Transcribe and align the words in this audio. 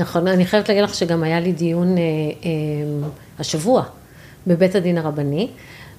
נכון, 0.00 0.28
אני 0.28 0.46
חייבת 0.46 0.68
להגיד 0.68 0.84
לך 0.84 0.94
שגם 0.94 1.22
היה 1.22 1.40
לי 1.40 1.52
דיון 1.52 1.98
אה, 1.98 2.02
אה, 2.44 3.08
השבוע 3.38 3.84
בבית 4.46 4.74
הדין 4.74 4.98
הרבני, 4.98 5.48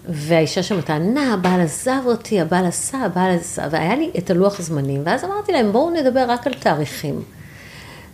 והאישה 0.09 0.63
שם 0.63 0.81
טענה, 0.81 1.33
הבעל 1.33 1.61
עזב 1.61 2.01
אותי, 2.05 2.41
הבעל 2.41 2.65
עשה, 2.65 2.97
הבעל 2.97 3.31
עשה, 3.31 3.67
והיה 3.71 3.95
לי 3.95 4.11
את 4.17 4.29
הלוח 4.29 4.61
זמנים, 4.61 5.01
ואז 5.05 5.23
אמרתי 5.23 5.51
להם, 5.51 5.71
בואו 5.71 5.89
נדבר 5.89 6.25
רק 6.27 6.47
על 6.47 6.53
תאריכים. 6.53 7.23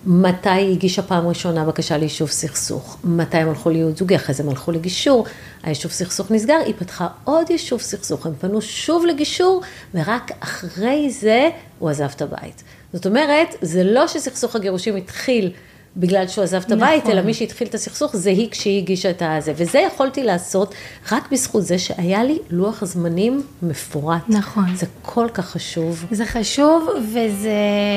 מתי 0.05 0.49
היא 0.49 0.71
הגישה 0.71 1.01
פעם 1.01 1.27
ראשונה 1.27 1.65
בקשה 1.65 1.97
ליישוב 1.97 2.29
סכסוך, 2.29 2.97
מתי 3.04 3.38
הם 3.38 3.50
הלכו 3.50 3.70
לייעוד 3.70 3.97
זוגי, 3.97 4.15
אחרי 4.15 4.36
זה 4.36 4.43
הם 4.43 4.50
הלכו 4.50 4.71
לגישור, 4.71 5.25
היישוב 5.63 5.91
סכסוך 5.91 6.31
נסגר, 6.31 6.57
היא 6.65 6.73
פתחה 6.77 7.07
עוד 7.23 7.50
יישוב 7.50 7.81
סכסוך, 7.81 8.25
הם 8.25 8.34
פנו 8.39 8.61
שוב 8.61 9.05
לגישור, 9.05 9.61
ורק 9.93 10.31
אחרי 10.39 11.09
זה 11.09 11.50
הוא 11.79 11.89
עזב 11.89 12.09
את 12.15 12.21
הבית. 12.21 12.63
זאת 12.93 13.05
אומרת, 13.05 13.55
זה 13.61 13.84
לא 13.84 14.07
שסכסוך 14.07 14.55
הגירושים 14.55 14.95
התחיל 14.95 15.52
בגלל 15.98 16.28
שהוא 16.28 16.44
עזב 16.44 16.62
את 16.66 16.71
הבית, 16.71 17.04
נכון. 17.04 17.12
אלא 17.12 17.21
מי 17.21 17.34
שהתחיל 17.34 17.68
את 17.68 17.75
הסכסוך 17.75 18.15
זה 18.15 18.29
היא 18.29 18.50
כשהיא 18.51 18.78
הגישה 18.82 19.10
את 19.10 19.21
הזה. 19.25 19.54
וזה 19.56 19.79
יכולתי 19.79 20.24
לעשות 20.24 20.75
רק 21.11 21.32
בזכות 21.32 21.64
זה 21.64 21.78
שהיה 21.78 22.24
לי 22.24 22.39
לוח 22.50 22.86
זמנים 22.86 23.43
מפורט. 23.61 24.21
נכון. 24.29 24.75
זה 24.75 24.86
כל 25.01 25.28
כך 25.34 25.46
חשוב. 25.46 26.06
זה 26.11 26.25
חשוב 26.25 26.87
וזה 27.00 27.51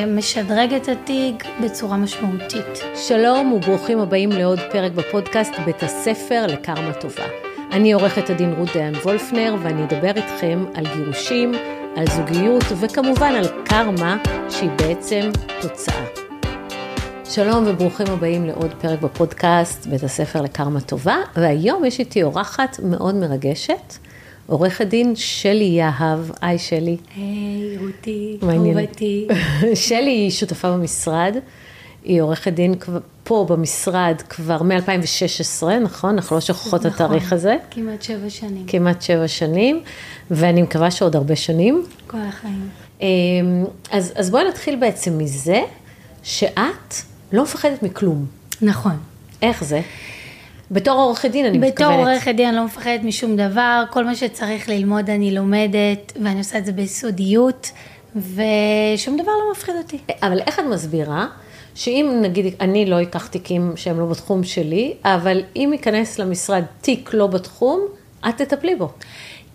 משדרג 0.09 0.74
את 0.74 0.88
התיק 0.88 1.45
בצורה 1.64 1.96
משמעותית. 1.96 2.84
שלום 3.09 3.52
וברוכים 3.52 3.98
הבאים 3.98 4.32
לעוד 4.32 4.60
פרק 4.73 4.92
בפודקאסט 4.92 5.52
בית 5.65 5.82
הספר 5.82 6.46
לקרמה 6.48 6.92
טובה. 6.92 7.24
אני 7.73 7.92
עורכת 7.92 8.30
הדין 8.30 8.52
רות 8.59 8.68
דיין 8.73 8.95
וולפנר 8.95 9.56
ואני 9.62 9.84
אדבר 9.84 10.12
איתכם 10.16 10.65
על 10.74 10.84
גירושים, 10.96 11.52
על 11.96 12.04
זוגיות 12.06 12.65
וכמובן 12.80 13.34
על 13.34 13.48
קרמה 13.65 14.16
שהיא 14.51 14.70
בעצם 14.70 15.30
תוצאה. 15.60 16.25
שלום 17.30 17.64
וברוכים 17.66 18.06
הבאים 18.10 18.46
לעוד 18.46 18.74
פרק 18.80 19.00
בפודקאסט 19.00 19.86
בית 19.86 20.02
הספר 20.02 20.42
לקרמה 20.42 20.80
טובה 20.80 21.16
והיום 21.36 21.84
יש 21.84 21.98
איתי 21.98 22.23
אורחת 22.23 22.80
מאוד 22.82 23.14
מרגשת, 23.14 23.95
עורכת 24.46 24.87
דין 24.87 25.16
שלי 25.16 25.64
יהב, 25.64 26.18
היי 26.40 26.59
שלי. 26.59 26.96
היי, 27.16 27.78
רותי, 27.78 28.38
מה 28.42 28.52
העניינים? 28.52 28.78
אהובתי. 28.78 29.28
שלי 29.88 30.10
היא 30.10 30.30
שותפה 30.30 30.70
במשרד, 30.70 31.36
היא 32.04 32.23
עורכת 32.23 32.52
דין 32.52 32.74
פה 33.24 33.46
במשרד 33.48 34.23
כבר 34.29 34.62
מ-2016, 34.62 35.66
נכון? 35.82 36.14
אנחנו 36.14 36.36
לא 36.36 36.40
שוכחות 36.40 36.86
את 36.86 36.92
התאריך 36.92 37.32
הזה, 37.32 37.56
כמעט 37.70 38.02
שבע 38.02 38.30
שנים, 38.30 38.66
כמעט 38.66 39.02
שבע 39.02 39.29
שנים, 39.29 39.82
ואני 40.30 40.62
מקווה 40.62 40.90
שעוד 40.90 41.16
הרבה 41.16 41.36
שנים. 41.36 41.84
כל 42.06 42.18
החיים. 42.29 42.68
אמ, 43.01 43.06
אז, 43.90 44.12
אז 44.16 44.30
בואי 44.30 44.48
נתחיל 44.48 44.76
בעצם 44.76 45.18
מזה 45.18 45.62
שאת 46.23 46.95
לא 47.32 47.43
מפחדת 47.43 47.82
מכלום. 47.82 48.27
נכון. 48.63 48.96
איך 49.43 49.65
זה? 49.65 49.80
בתור 50.71 51.01
עורכת 51.01 51.30
דין 51.30 51.46
אני 51.46 51.59
בתור 51.59 51.71
מתכוונת. 51.71 52.09
עורכת 52.09 52.35
דין 52.35 52.49
אני 52.49 52.57
לא 52.57 52.65
מפחדת 52.65 53.01
משום 53.02 53.37
דבר, 53.37 53.85
כל 53.91 54.05
מה 54.05 54.15
שצריך 54.15 54.69
ללמוד 54.69 55.10
אני 55.10 55.35
לומדת, 55.35 56.13
ואני 56.23 56.38
עושה 56.38 56.59
את 56.59 56.66
זה 56.66 56.73
ביסודיות, 56.73 57.71
ושום 58.16 59.16
דבר 59.16 59.32
לא 59.32 59.52
מפחיד 59.52 59.74
אותי. 59.77 59.99
אבל 60.23 60.41
איך 60.41 60.59
את 60.59 60.65
מסבירה 60.65 61.27
שאם 61.74 62.19
נגיד, 62.23 62.54
אני 62.60 62.87
לא 62.87 63.02
אקח 63.02 63.27
תיקים 63.27 63.73
שהם 63.77 64.00
לא 64.00 64.06
בתחום 64.06 64.44
שלי, 64.44 64.94
אבל 65.04 65.43
אם 65.56 65.71
ייכנס 65.72 66.19
למשרד 66.19 66.62
תיק 66.81 67.10
לא 67.15 67.27
בתחום, 67.27 67.81
את 68.28 68.37
תטפלי 68.37 68.77
בו. 68.77 68.93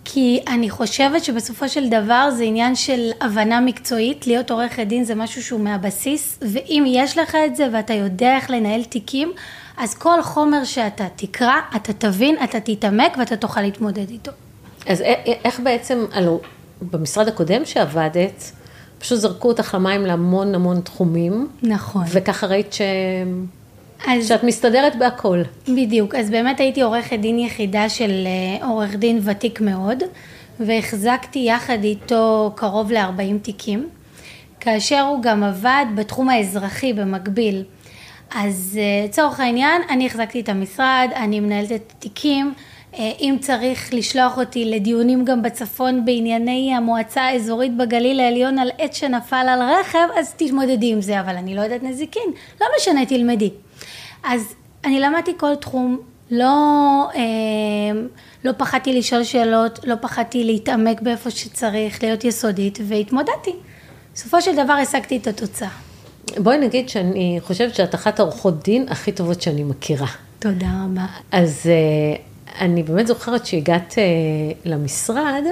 כי 0.06 0.40
אני 0.48 0.70
חושבת 0.70 1.24
שבסופו 1.24 1.70
של 1.70 1.90
דבר 1.90 2.30
זה 2.32 2.44
עניין 2.44 2.76
של 2.76 3.12
הבנה 3.22 3.62
מקצועית, 3.62 4.28
להיות 4.28 4.52
עורכת 4.52 4.88
דין 4.88 5.04
זה 5.04 5.16
משהו 5.16 5.44
שהוא 5.44 5.60
מהבסיס, 5.60 6.40
ואם 6.42 6.84
יש 6.88 7.18
לך 7.18 7.38
את 7.46 7.56
זה 7.56 7.68
ואתה 7.74 7.94
יודע 7.94 8.36
איך 8.36 8.50
לנהל 8.50 8.84
תיקים, 8.84 9.32
אז 9.78 9.94
כל 9.94 10.22
חומר 10.22 10.64
שאתה 10.64 11.08
תקרא, 11.16 11.56
אתה 11.76 11.94
תבין, 11.94 12.36
אתה 12.44 12.60
תתעמק 12.60 13.18
ואתה 13.18 13.36
תוכל 13.36 13.62
להתמודד 13.62 14.10
איתו. 14.10 14.32
אז 14.88 15.02
איך 15.46 15.60
בעצם, 15.60 16.06
הלו, 16.12 16.40
במשרד 16.81 17.28
הקודם 17.28 17.66
שעבדת, 17.66 18.52
פשוט 19.00 19.20
זרקו 19.20 19.48
אותך 19.48 19.74
למים 19.74 20.06
להמון 20.06 20.56
המון 20.56 20.81
תחומים, 20.81 21.48
נכון. 21.64 22.04
וככה 22.12 22.48
ראית 22.48 22.74
ש... 22.74 22.81
אז 24.07 24.28
שאת 24.28 24.44
מסתדרת 24.44 24.95
בהכל. 24.95 25.41
בדיוק, 25.67 26.16
אז 26.16 26.29
באמת 26.29 26.59
הייתי 26.59 26.81
עורכת 26.81 27.19
דין 27.19 27.39
יחידה 27.39 27.89
של 27.89 28.12
אה, 28.25 28.67
עורך 28.67 28.95
דין 28.95 29.19
ותיק 29.23 29.62
מאוד, 29.62 30.03
והחזקתי 30.59 31.39
יחד 31.39 31.84
איתו 31.84 32.51
קרוב 32.56 32.91
ל-40 32.91 33.39
תיקים, 33.41 33.89
כאשר 34.59 35.01
הוא 35.01 35.22
גם 35.22 35.44
עבד 35.44 35.85
בתחום 35.95 36.29
האזרחי 36.29 36.94
במקביל. 36.94 37.63
אז 38.35 38.79
אה, 38.81 39.06
לצורך 39.06 39.39
העניין, 39.39 39.81
אני 39.89 40.06
החזקתי 40.06 40.39
את 40.39 40.50
המשרד, 40.50 41.07
אני 41.16 41.39
מנהלת 41.39 41.72
את 41.72 41.94
התיקים, 41.97 42.53
אה, 43.00 43.12
אם 43.19 43.35
צריך 43.39 43.94
לשלוח 43.94 44.38
אותי 44.38 44.66
לדיונים 44.66 45.25
גם 45.25 45.41
בצפון 45.41 46.06
בענייני 46.06 46.73
המועצה 46.75 47.22
האזורית 47.22 47.78
בגליל 47.78 48.19
העליון 48.19 48.59
על 48.59 48.69
עץ 48.78 48.95
שנפל 48.95 49.45
על 49.50 49.62
רכב, 49.62 50.07
אז 50.19 50.33
תתמודדי 50.33 50.91
עם 50.91 51.01
זה, 51.01 51.19
אבל 51.19 51.35
אני 51.35 51.56
לא 51.56 51.62
יודעת 51.62 51.83
נזיקין, 51.83 52.31
לא 52.62 52.68
משנה, 52.78 53.06
תלמדי. 53.06 53.50
אז 54.24 54.56
אני 54.86 55.00
למדתי 55.00 55.32
כל 55.38 55.56
תחום, 55.56 56.00
לא, 56.32 56.46
אה, 57.16 57.22
לא 58.44 58.52
פחדתי 58.58 59.00
לשאול 59.00 59.24
שאלות, 59.24 59.80
לא 59.84 59.96
פחדתי 60.02 60.44
להתעמק 60.44 61.02
באיפה 61.02 61.32
שצריך, 61.32 62.04
להיות 62.04 62.24
יסודית, 62.24 62.80
והתמודדתי. 62.88 63.52
בסופו 64.14 64.42
של 64.42 64.54
דבר 64.54 64.74
השגתי 64.74 65.18
את 65.18 65.28
התוצאה. 65.28 65.70
בואי 66.38 66.58
נגיד 66.58 66.90
שאני 66.90 67.40
חושבת 67.42 67.76
שאת 67.76 67.96
אחת 67.96 68.20
העורכות 68.20 68.64
דין 68.64 68.86
הכי 68.90 69.12
טובות 69.12 69.42
שאני 69.42 69.64
מכירה. 69.64 70.08
תודה 70.40 70.86
רבה. 70.86 71.06
אז 71.31 71.62
אה, 71.66 72.16
אני 72.66 72.84
באמת 72.84 73.08
זוכרת 73.08 73.46
שהגעת 73.46 73.96
אה, 73.98 74.04
למשרד, 74.66 75.44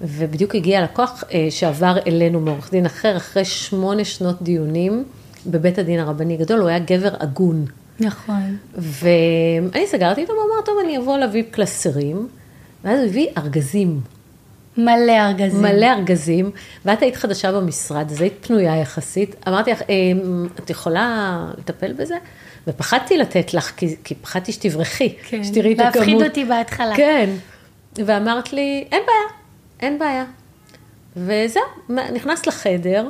ובדיוק 0.00 0.54
הגיע 0.54 0.82
לקוח 0.84 1.24
אה, 1.32 1.46
שעבר 1.50 1.96
אלינו 2.06 2.40
מעורך 2.40 2.70
דין 2.70 2.86
אחר, 2.86 3.16
אחרי 3.16 3.44
שמונה 3.44 4.04
שנות 4.04 4.42
דיונים 4.42 5.04
בבית 5.46 5.78
הדין 5.78 6.00
הרבני 6.00 6.36
גדול, 6.36 6.60
הוא 6.60 6.68
היה 6.68 6.78
גבר 6.78 7.10
הגון. 7.20 7.64
נכון. 8.00 8.56
ואני 8.74 9.86
סגרתי 9.86 10.20
איתו 10.20 10.32
ואמר, 10.32 10.62
טוב, 10.64 10.74
אני 10.84 10.98
אבוא 10.98 11.18
להביא 11.18 11.42
קלסרים, 11.50 12.28
ואז 12.84 12.98
הוא 13.00 13.08
הביא 13.08 13.26
ארגזים, 13.38 14.00
מלא 14.76 15.12
ארגזים. 15.12 15.62
מלא 15.62 15.86
ארגזים, 15.86 16.50
ואת 16.84 17.02
היית 17.02 17.16
חדשה 17.16 17.52
במשרד, 17.52 18.10
אז 18.10 18.20
היית 18.20 18.46
פנויה 18.46 18.76
יחסית. 18.76 19.36
אמרתי 19.48 19.70
לך, 19.70 19.82
"אמ, 19.88 20.46
את 20.58 20.70
יכולה 20.70 21.38
לטפל 21.58 21.92
בזה? 21.92 22.14
ופחדתי 22.66 23.16
לתת 23.18 23.54
לך, 23.54 23.72
כי, 23.76 23.96
כי 24.04 24.14
פחדתי 24.14 24.52
שתברחי, 24.52 25.14
כן. 25.28 25.44
שתראי 25.44 25.72
את 25.72 25.80
הכמות. 25.80 25.94
להפחיד 25.96 26.22
אותי 26.22 26.44
בהתחלה. 26.44 26.96
כן. 26.96 27.30
ואמרת 28.06 28.52
לי, 28.52 28.84
אין 28.92 29.02
בעיה, 29.06 29.38
אין 29.80 29.98
בעיה. 29.98 30.24
וזהו, 31.16 31.62
נכנסת 32.14 32.46
לחדר, 32.46 33.08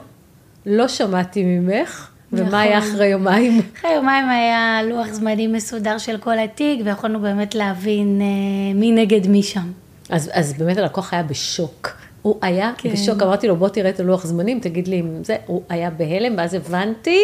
לא 0.67 0.89
שמעתי 0.89 1.45
ממך, 1.45 2.09
ומה 2.33 2.43
נכון. 2.43 2.55
היה 2.55 2.79
אחרי 2.79 3.07
יומיים? 3.07 3.61
אחרי 3.79 3.93
יומיים 3.93 4.29
היה 4.29 4.81
לוח 4.83 5.07
זמנים 5.07 5.53
מסודר 5.53 5.99
של 5.99 6.19
כל 6.19 6.39
התיק, 6.39 6.81
ויכולנו 6.85 7.21
באמת 7.21 7.55
להבין 7.55 8.21
אה, 8.21 8.75
מי 8.75 8.93
נגד 8.93 9.27
מי 9.27 9.43
שם. 9.43 9.73
אז, 10.11 10.31
אז 10.33 10.53
באמת 10.53 10.79
הלקוח 10.79 11.13
היה 11.13 11.23
בשוק. 11.23 11.97
הוא 12.23 12.39
היה 12.43 12.73
כן. 12.79 12.89
כן. 12.89 12.95
בשוק, 12.95 13.23
אמרתי 13.23 13.49
לו, 13.49 13.57
בוא 13.57 13.69
תראה 13.69 13.91
את 13.91 14.01
הלוח 14.01 14.27
זמנים, 14.27 14.61
תגיד 14.61 14.89
לי 14.89 15.01
אם 15.01 15.25
זה, 15.25 15.37
הוא 15.47 15.63
היה 15.69 15.91
בהלם, 15.91 16.35
ואז 16.39 16.55
הבנתי 16.55 17.23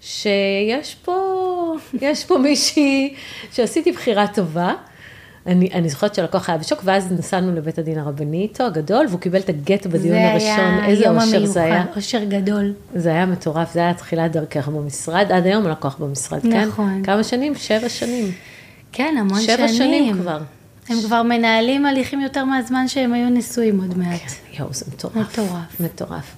שיש 0.00 0.94
פה, 0.94 1.74
יש 2.00 2.24
פה 2.24 2.38
מישהי 2.38 3.14
שעשיתי 3.52 3.92
בחירה 3.92 4.26
טובה. 4.26 4.74
אני, 5.46 5.68
אני 5.74 5.88
זוכרת 5.88 6.14
שהלקוח 6.14 6.48
היה 6.48 6.58
בשוק, 6.58 6.80
ואז 6.84 7.12
נסענו 7.12 7.54
לבית 7.54 7.78
הדין 7.78 7.98
הרבני 7.98 8.42
איתו, 8.42 8.64
הגדול, 8.64 9.06
והוא 9.08 9.20
קיבל 9.20 9.38
את 9.38 9.48
הגט 9.48 9.86
בדיון 9.86 10.16
הראשון. 10.18 10.84
איזה 10.84 11.04
יום 11.04 11.16
אושר 11.16 11.46
זה 11.46 11.62
היה. 11.62 11.74
המיוחד, 11.74 11.96
אושר 11.96 12.24
גדול. 12.24 12.72
זה 12.94 13.08
היה 13.08 13.26
מטורף, 13.26 13.72
זה 13.72 13.80
היה 13.80 13.94
תחילת 13.94 14.32
דרכך 14.32 14.68
במשרד, 14.68 15.32
עד 15.32 15.46
היום 15.46 15.66
הלקוח 15.66 15.96
במשרד, 15.98 16.42
כן? 16.42 16.64
נכון. 16.68 17.02
כמה 17.04 17.24
שנים? 17.24 17.54
שבע 17.54 17.88
שנים. 17.88 18.32
כן, 18.92 19.14
המון 19.18 19.40
שנים. 19.40 19.56
שבע 19.56 19.68
שנים 19.68 20.14
כבר. 20.14 20.38
הם 20.88 20.96
כבר 21.04 21.22
מנהלים 21.22 21.86
הליכים 21.86 22.20
יותר 22.20 22.44
מהזמן 22.44 22.88
שהם 22.88 23.12
היו 23.12 23.30
נשואים 23.30 23.80
עוד 23.80 23.98
מעט. 23.98 24.32
יואו, 24.58 24.68
זה 24.72 24.84
מטורף. 24.94 25.16
מטורף. 25.16 25.80
מטורף. 25.80 26.36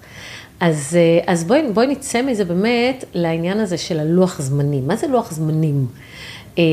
אז, 0.60 0.96
אה, 0.96 1.32
אז 1.32 1.44
בואי, 1.44 1.62
בואי 1.72 1.86
נצא 1.86 2.22
מזה 2.22 2.44
באמת 2.44 3.04
לעניין 3.14 3.60
הזה 3.60 3.78
של 3.78 4.00
הלוח 4.00 4.40
זמנים. 4.40 4.86
מה 4.86 4.96
זה 4.96 5.06
לוח 5.06 5.32
זמנים? 5.32 5.86
אה, 6.58 6.64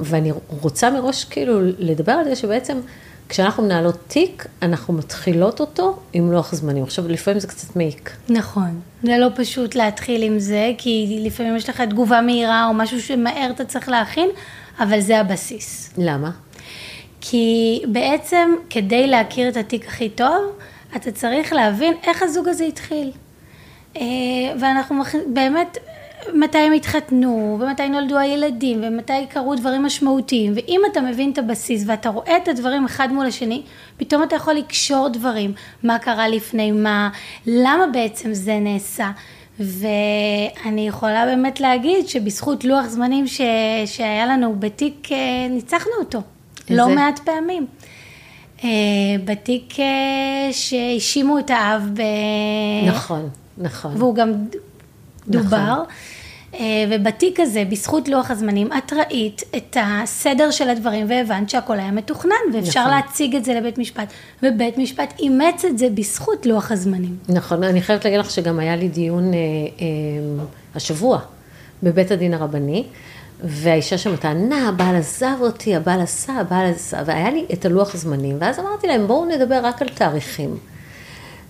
ואני 0.00 0.32
רוצה 0.48 0.90
מראש 0.90 1.24
כאילו 1.24 1.60
לדבר 1.78 2.12
על 2.12 2.24
זה 2.24 2.36
שבעצם 2.36 2.78
כשאנחנו 3.28 3.62
מנהלות 3.62 3.98
תיק, 4.08 4.46
אנחנו 4.62 4.94
מתחילות 4.94 5.60
אותו 5.60 5.98
עם 6.12 6.32
לוח 6.32 6.54
זמנים. 6.54 6.82
עכשיו, 6.82 7.08
לפעמים 7.08 7.40
זה 7.40 7.46
קצת 7.46 7.76
מעיק. 7.76 8.10
נכון. 8.28 8.80
זה 9.02 9.18
לא 9.18 9.28
פשוט 9.36 9.74
להתחיל 9.74 10.22
עם 10.22 10.38
זה, 10.38 10.72
כי 10.78 11.18
לפעמים 11.24 11.56
יש 11.56 11.68
לך 11.68 11.80
תגובה 11.80 12.20
מהירה 12.20 12.66
או 12.66 12.74
משהו 12.74 13.00
שמהר 13.00 13.50
אתה 13.50 13.64
צריך 13.64 13.88
להכין, 13.88 14.28
אבל 14.78 15.00
זה 15.00 15.20
הבסיס. 15.20 15.90
למה? 15.98 16.30
כי 17.20 17.82
בעצם 17.88 18.54
כדי 18.70 19.06
להכיר 19.06 19.48
את 19.48 19.56
התיק 19.56 19.88
הכי 19.88 20.08
טוב, 20.08 20.44
אתה 20.96 21.12
צריך 21.12 21.52
להבין 21.52 21.94
איך 22.06 22.22
הזוג 22.22 22.48
הזה 22.48 22.64
התחיל. 22.64 23.10
אה, 23.96 24.02
ואנחנו 24.60 25.02
באמת 25.26 25.78
מתי 26.34 26.58
הם 26.58 26.72
התחתנו, 26.72 27.58
ומתי 27.60 27.88
נולדו 27.88 28.18
הילדים, 28.18 28.80
ומתי 28.82 29.26
קרו 29.28 29.54
דברים 29.54 29.82
משמעותיים, 29.82 30.52
ואם 30.56 30.80
אתה 30.92 31.00
מבין 31.00 31.30
את 31.32 31.38
הבסיס 31.38 31.84
ואתה 31.86 32.08
רואה 32.08 32.36
את 32.36 32.48
הדברים 32.48 32.84
אחד 32.84 33.12
מול 33.12 33.26
השני, 33.26 33.62
פתאום 33.96 34.22
אתה 34.22 34.36
יכול 34.36 34.54
לקשור 34.54 35.08
דברים, 35.08 35.52
מה 35.82 35.98
קרה 35.98 36.28
לפני 36.28 36.72
מה, 36.72 37.10
למה 37.46 37.86
בעצם 37.92 38.34
זה 38.34 38.58
נעשה. 38.58 39.10
ואני 39.60 40.88
יכולה 40.88 41.26
באמת 41.26 41.60
להגיד 41.60 42.08
שבזכות 42.08 42.64
לוח 42.64 42.86
זמנים 42.86 43.26
ש... 43.26 43.40
שהיה 43.86 44.26
לנו 44.26 44.56
בתיק, 44.58 45.12
אה, 45.12 45.48
ניצחנו 45.50 45.92
אותו. 45.98 46.22
איזה? 46.70 46.80
לא 46.80 46.88
מעט 46.88 47.18
פעמים. 47.18 47.66
אה, 48.64 48.68
בתיק 49.24 49.80
אה, 49.80 50.52
שהאשימו 50.52 51.38
את 51.38 51.50
האב 51.50 51.90
ב... 51.94 52.02
נכון, 52.86 53.28
נכון. 53.58 53.92
והוא 53.96 54.14
גם 54.14 54.32
דובר. 55.28 55.72
נכון. 55.72 55.84
ובתיק 56.90 57.40
הזה, 57.40 57.64
בזכות 57.68 58.08
לוח 58.08 58.30
הזמנים, 58.30 58.68
את 58.78 58.92
ראית 58.92 59.42
את 59.56 59.76
הסדר 59.80 60.50
של 60.50 60.70
הדברים 60.70 61.06
והבנת 61.08 61.50
שהכל 61.50 61.78
היה 61.78 61.90
מתוכנן, 61.90 62.34
ואפשר 62.54 62.80
נכון. 62.80 62.92
להציג 62.92 63.36
את 63.36 63.44
זה 63.44 63.54
לבית 63.54 63.78
משפט, 63.78 64.12
ובית 64.42 64.78
משפט 64.78 65.14
אימץ 65.18 65.64
את 65.64 65.78
זה 65.78 65.88
בזכות 65.94 66.46
לוח 66.46 66.72
הזמנים. 66.72 67.16
נכון, 67.28 67.62
אני 67.64 67.82
חייבת 67.82 68.04
להגיד 68.04 68.20
לך 68.20 68.30
שגם 68.30 68.58
היה 68.58 68.76
לי 68.76 68.88
דיון 68.88 69.34
אה, 69.34 69.38
אה, 69.80 70.44
השבוע 70.74 71.18
בבית 71.82 72.10
הדין 72.10 72.34
הרבני, 72.34 72.84
והאישה 73.44 73.98
שם 73.98 74.16
טענה, 74.16 74.68
הבעל 74.68 74.96
עזב 74.96 75.36
אותי, 75.40 75.76
הבעל 75.76 76.00
עשה, 76.00 76.32
הבעל 76.32 76.66
עשה, 76.66 77.02
והיה 77.06 77.30
לי 77.30 77.46
את 77.52 77.64
הלוח 77.64 77.94
הזמנים, 77.94 78.36
ואז 78.40 78.58
אמרתי 78.58 78.86
להם, 78.86 79.06
בואו 79.06 79.24
נדבר 79.24 79.60
רק 79.62 79.82
על 79.82 79.88
תאריכים. 79.88 80.56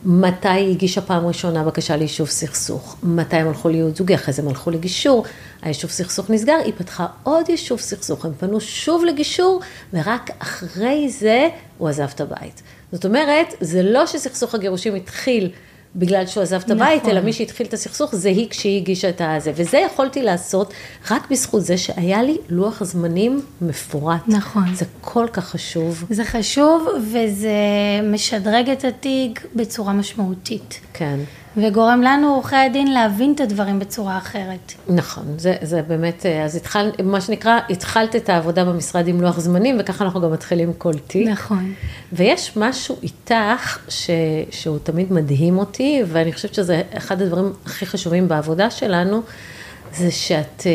מתי 0.05 0.49
היא 0.49 0.71
הגישה 0.71 1.01
פעם 1.01 1.27
ראשונה 1.27 1.65
בקשה 1.65 1.97
ליישוב 1.97 2.29
סכסוך, 2.29 2.97
מתי 3.03 3.37
הם 3.37 3.49
הלכו 3.49 3.69
להיות 3.69 3.97
זוגי, 3.97 4.15
אחרי 4.15 4.35
זה 4.35 4.43
הם 4.43 4.49
הלכו 4.49 4.71
לגישור, 4.71 5.25
היישוב 5.63 5.91
סכסוך 5.91 6.31
נסגר, 6.31 6.57
היא 6.65 6.73
פתחה 6.77 7.07
עוד 7.23 7.49
יישוב 7.49 7.81
סכסוך, 7.81 8.25
הם 8.25 8.33
פנו 8.39 8.61
שוב 8.61 9.05
לגישור, 9.05 9.61
ורק 9.93 10.31
אחרי 10.39 11.09
זה 11.09 11.49
הוא 11.79 11.89
עזב 11.89 12.09
את 12.15 12.21
הבית. 12.21 12.63
זאת 12.93 13.05
אומרת, 13.05 13.55
זה 13.61 13.83
לא 13.83 14.07
שסכסוך 14.07 14.55
הגירושים 14.55 14.95
התחיל 14.95 15.51
בגלל 15.97 16.27
שהוא 16.27 16.43
עזב 16.43 16.61
את 16.65 16.71
הבית, 16.71 17.03
נכון. 17.03 17.11
אלא 17.11 17.21
מי 17.21 17.33
שהתחיל 17.33 17.67
את 17.67 17.75
הסכסוך 17.75 18.15
זה 18.15 18.29
היא 18.29 18.51
כשהיא 18.51 18.81
הגישה 18.81 19.09
את 19.09 19.21
הזה. 19.25 19.53
וזה 19.55 19.79
יכולתי 19.79 20.23
לעשות 20.23 20.73
רק 21.11 21.31
בזכות 21.31 21.63
זה 21.63 21.79
שהיה 21.79 22.23
לי 22.23 22.37
לוח 22.49 22.85
זמנים 22.85 23.43
מפורט. 23.61 24.21
נכון. 24.29 24.75
זה 24.75 24.85
כל 25.01 25.27
כך 25.33 25.45
חשוב. 25.45 26.05
זה 26.11 26.25
חשוב 26.25 26.89
וזה 27.13 27.51
משדרג 28.13 28.71
את 28.71 28.85
התיק 28.85 29.47
בצורה 29.57 29.93
משמעותית. 29.93 30.81
כן. 30.93 31.21
וגורם 31.57 32.03
לנו, 32.03 32.35
עורכי 32.35 32.57
הדין, 32.57 32.93
להבין 32.93 33.33
את 33.35 33.41
הדברים 33.41 33.79
בצורה 33.79 34.19
אחרת. 34.19 34.73
נכון, 34.89 35.25
זה, 35.39 35.55
זה 35.63 35.83
באמת, 35.83 36.27
אז 36.45 36.57
התחל, 36.57 36.91
מה 37.05 37.21
שנקרא, 37.21 37.59
התחלת 37.71 38.17
את 38.17 38.29
העבודה 38.29 38.65
במשרד 38.65 39.09
עם 39.09 39.21
לוח 39.21 39.41
זמנים, 39.41 39.77
וככה 39.81 40.05
אנחנו 40.05 40.21
גם 40.21 40.33
מתחילים 40.33 40.73
כל 40.73 40.95
תיק. 41.07 41.29
נכון. 41.29 41.73
ויש 42.13 42.57
משהו 42.57 42.97
איתך 43.03 43.79
ש, 43.89 44.11
שהוא 44.51 44.79
תמיד 44.83 45.13
מדהים 45.13 45.59
אותי, 45.59 46.03
ואני 46.07 46.33
חושבת 46.33 46.55
שזה 46.55 46.83
אחד 46.97 47.23
הדברים 47.23 47.53
הכי 47.67 47.87
חשובים 47.87 48.29
בעבודה 48.29 48.71
שלנו, 48.71 49.23
זה 49.95 50.11
שאת 50.11 50.67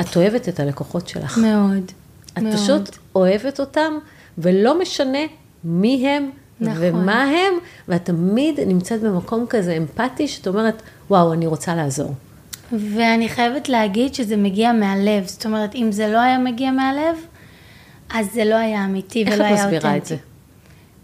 את 0.00 0.16
אוהבת 0.16 0.48
את 0.48 0.60
הלקוחות 0.60 1.08
שלך. 1.08 1.38
מאוד. 1.38 1.92
את 2.32 2.38
מאוד. 2.38 2.54
פשוט 2.54 2.96
אוהבת 3.14 3.60
אותם, 3.60 3.92
ולא 4.38 4.80
משנה 4.80 5.18
מי 5.64 6.08
הם, 6.08 6.30
נכון. 6.62 6.94
ומה 6.94 7.22
הם, 7.22 7.54
ואת 7.88 8.04
תמיד 8.04 8.60
נמצאת 8.66 9.00
במקום 9.00 9.46
כזה 9.48 9.76
אמפתי, 9.76 10.28
שאת 10.28 10.46
אומרת, 10.46 10.82
וואו, 11.10 11.32
אני 11.32 11.46
רוצה 11.46 11.74
לעזור. 11.74 12.14
ואני 12.72 13.28
חייבת 13.28 13.68
להגיד 13.68 14.14
שזה 14.14 14.36
מגיע 14.36 14.72
מהלב, 14.72 15.26
זאת 15.26 15.46
אומרת, 15.46 15.74
אם 15.74 15.92
זה 15.92 16.08
לא 16.08 16.18
היה 16.18 16.38
מגיע 16.38 16.70
מהלב, 16.70 17.16
אז 18.14 18.32
זה 18.32 18.44
לא 18.44 18.54
היה 18.54 18.84
אמיתי 18.84 19.24
ולא 19.26 19.44
היה 19.44 19.50
אותנטי. 19.50 19.54
איך 19.54 19.64
את 19.64 19.74
מסבירה 19.74 19.96
את 19.96 20.06
זה? 20.06 20.16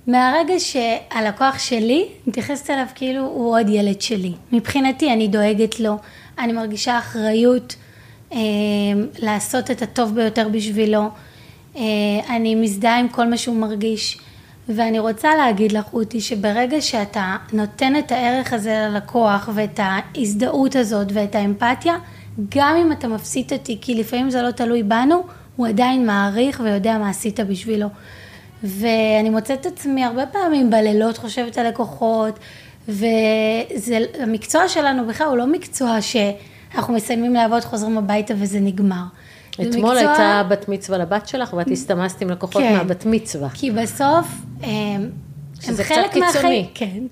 מהרגע 0.07 0.55
שהלקוח 0.59 1.59
שלי, 1.59 2.09
מתייחסת 2.27 2.71
אליו 2.71 2.87
כאילו 2.95 3.23
הוא 3.25 3.59
עוד 3.59 3.69
ילד 3.69 4.01
שלי. 4.01 4.33
מבחינתי, 4.53 5.13
אני 5.13 5.29
דואגת 5.29 5.81
לו, 5.81 5.97
אני 6.39 6.53
מרגישה 6.53 6.99
אחריות 6.99 7.77
אה, 8.33 8.39
לעשות 9.19 9.71
את 9.71 9.83
הטוב 9.83 10.15
ביותר 10.15 10.49
בשבילו, 10.49 11.09
אה, 11.77 11.83
אני 12.31 12.55
מזדהה 12.55 12.99
עם 12.99 13.09
כל 13.09 13.29
מה 13.29 13.37
שהוא 13.37 13.57
מרגיש. 13.57 14.19
ואני 14.69 14.99
רוצה 14.99 15.37
להגיד 15.37 15.73
לך, 15.73 15.85
רותי, 15.93 16.21
שברגע 16.21 16.81
שאתה 16.81 17.37
נותן 17.53 17.97
את 17.99 18.13
הערך 18.13 18.53
הזה 18.53 18.87
ללקוח 18.89 19.49
ואת 19.55 19.81
ההזדהות 19.83 20.77
הזאת 20.77 21.07
ואת 21.13 21.35
האמפתיה, 21.35 21.97
גם 22.49 22.77
אם 22.77 22.93
אתה 22.93 23.09
מפסיד 23.09 23.53
אותי, 23.53 23.79
כי 23.81 23.95
לפעמים 23.95 24.31
זה 24.31 24.43
לא 24.43 24.51
תלוי 24.51 24.83
בנו, 24.83 25.23
הוא 25.57 25.67
עדיין 25.67 26.07
מעריך 26.07 26.61
ויודע 26.65 26.99
מה 26.99 27.09
עשית 27.09 27.41
בשבילו. 27.41 27.89
ואני 28.63 29.31
מוצאת 29.31 29.61
את 29.61 29.67
עצמי 29.67 30.05
הרבה 30.05 30.27
פעמים 30.27 30.71
בלילות 30.71 31.19
חושבת 31.19 31.59
על 31.59 31.69
לקוחות, 31.69 32.39
והמקצוע 32.89 34.69
שלנו 34.69 35.07
בכלל 35.07 35.27
הוא 35.27 35.37
לא 35.37 35.47
מקצוע 35.47 35.99
שאנחנו 36.01 36.95
מסיימים 36.95 37.35
לעבוד, 37.35 37.65
חוזרים 37.65 37.99
הביתה 37.99 38.35
וזה 38.37 38.61
נגמר. 38.61 39.03
אתמול 39.55 39.95
מקצוע... 39.95 40.11
הייתה 40.11 40.43
בת 40.49 40.69
מצווה 40.69 40.99
לבת 40.99 41.29
שלך 41.29 41.53
ואת 41.53 41.71
הסתמסת 41.71 42.23
עם 42.23 42.31
לקוחות 42.31 42.63
כן, 42.63 42.73
מהבת 42.73 43.07
מצווה. 43.07 43.49
כי 43.55 43.71
בסוף 43.71 44.27
הם, 44.63 45.11
הם 45.69 45.75
חלק 45.83 46.17
מהחיים. 46.17 46.67
כן, 46.75 47.03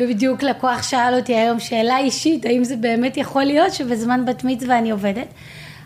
ובדיוק 0.00 0.42
לקוח 0.42 0.82
שאל 0.82 1.14
אותי 1.14 1.34
היום 1.34 1.60
שאלה 1.60 1.98
אישית, 1.98 2.44
האם 2.44 2.64
זה 2.64 2.76
באמת 2.76 3.16
יכול 3.16 3.44
להיות 3.44 3.72
שבזמן 3.72 4.24
בת 4.24 4.44
מצווה 4.44 4.78
אני 4.78 4.90
עובדת, 4.90 5.28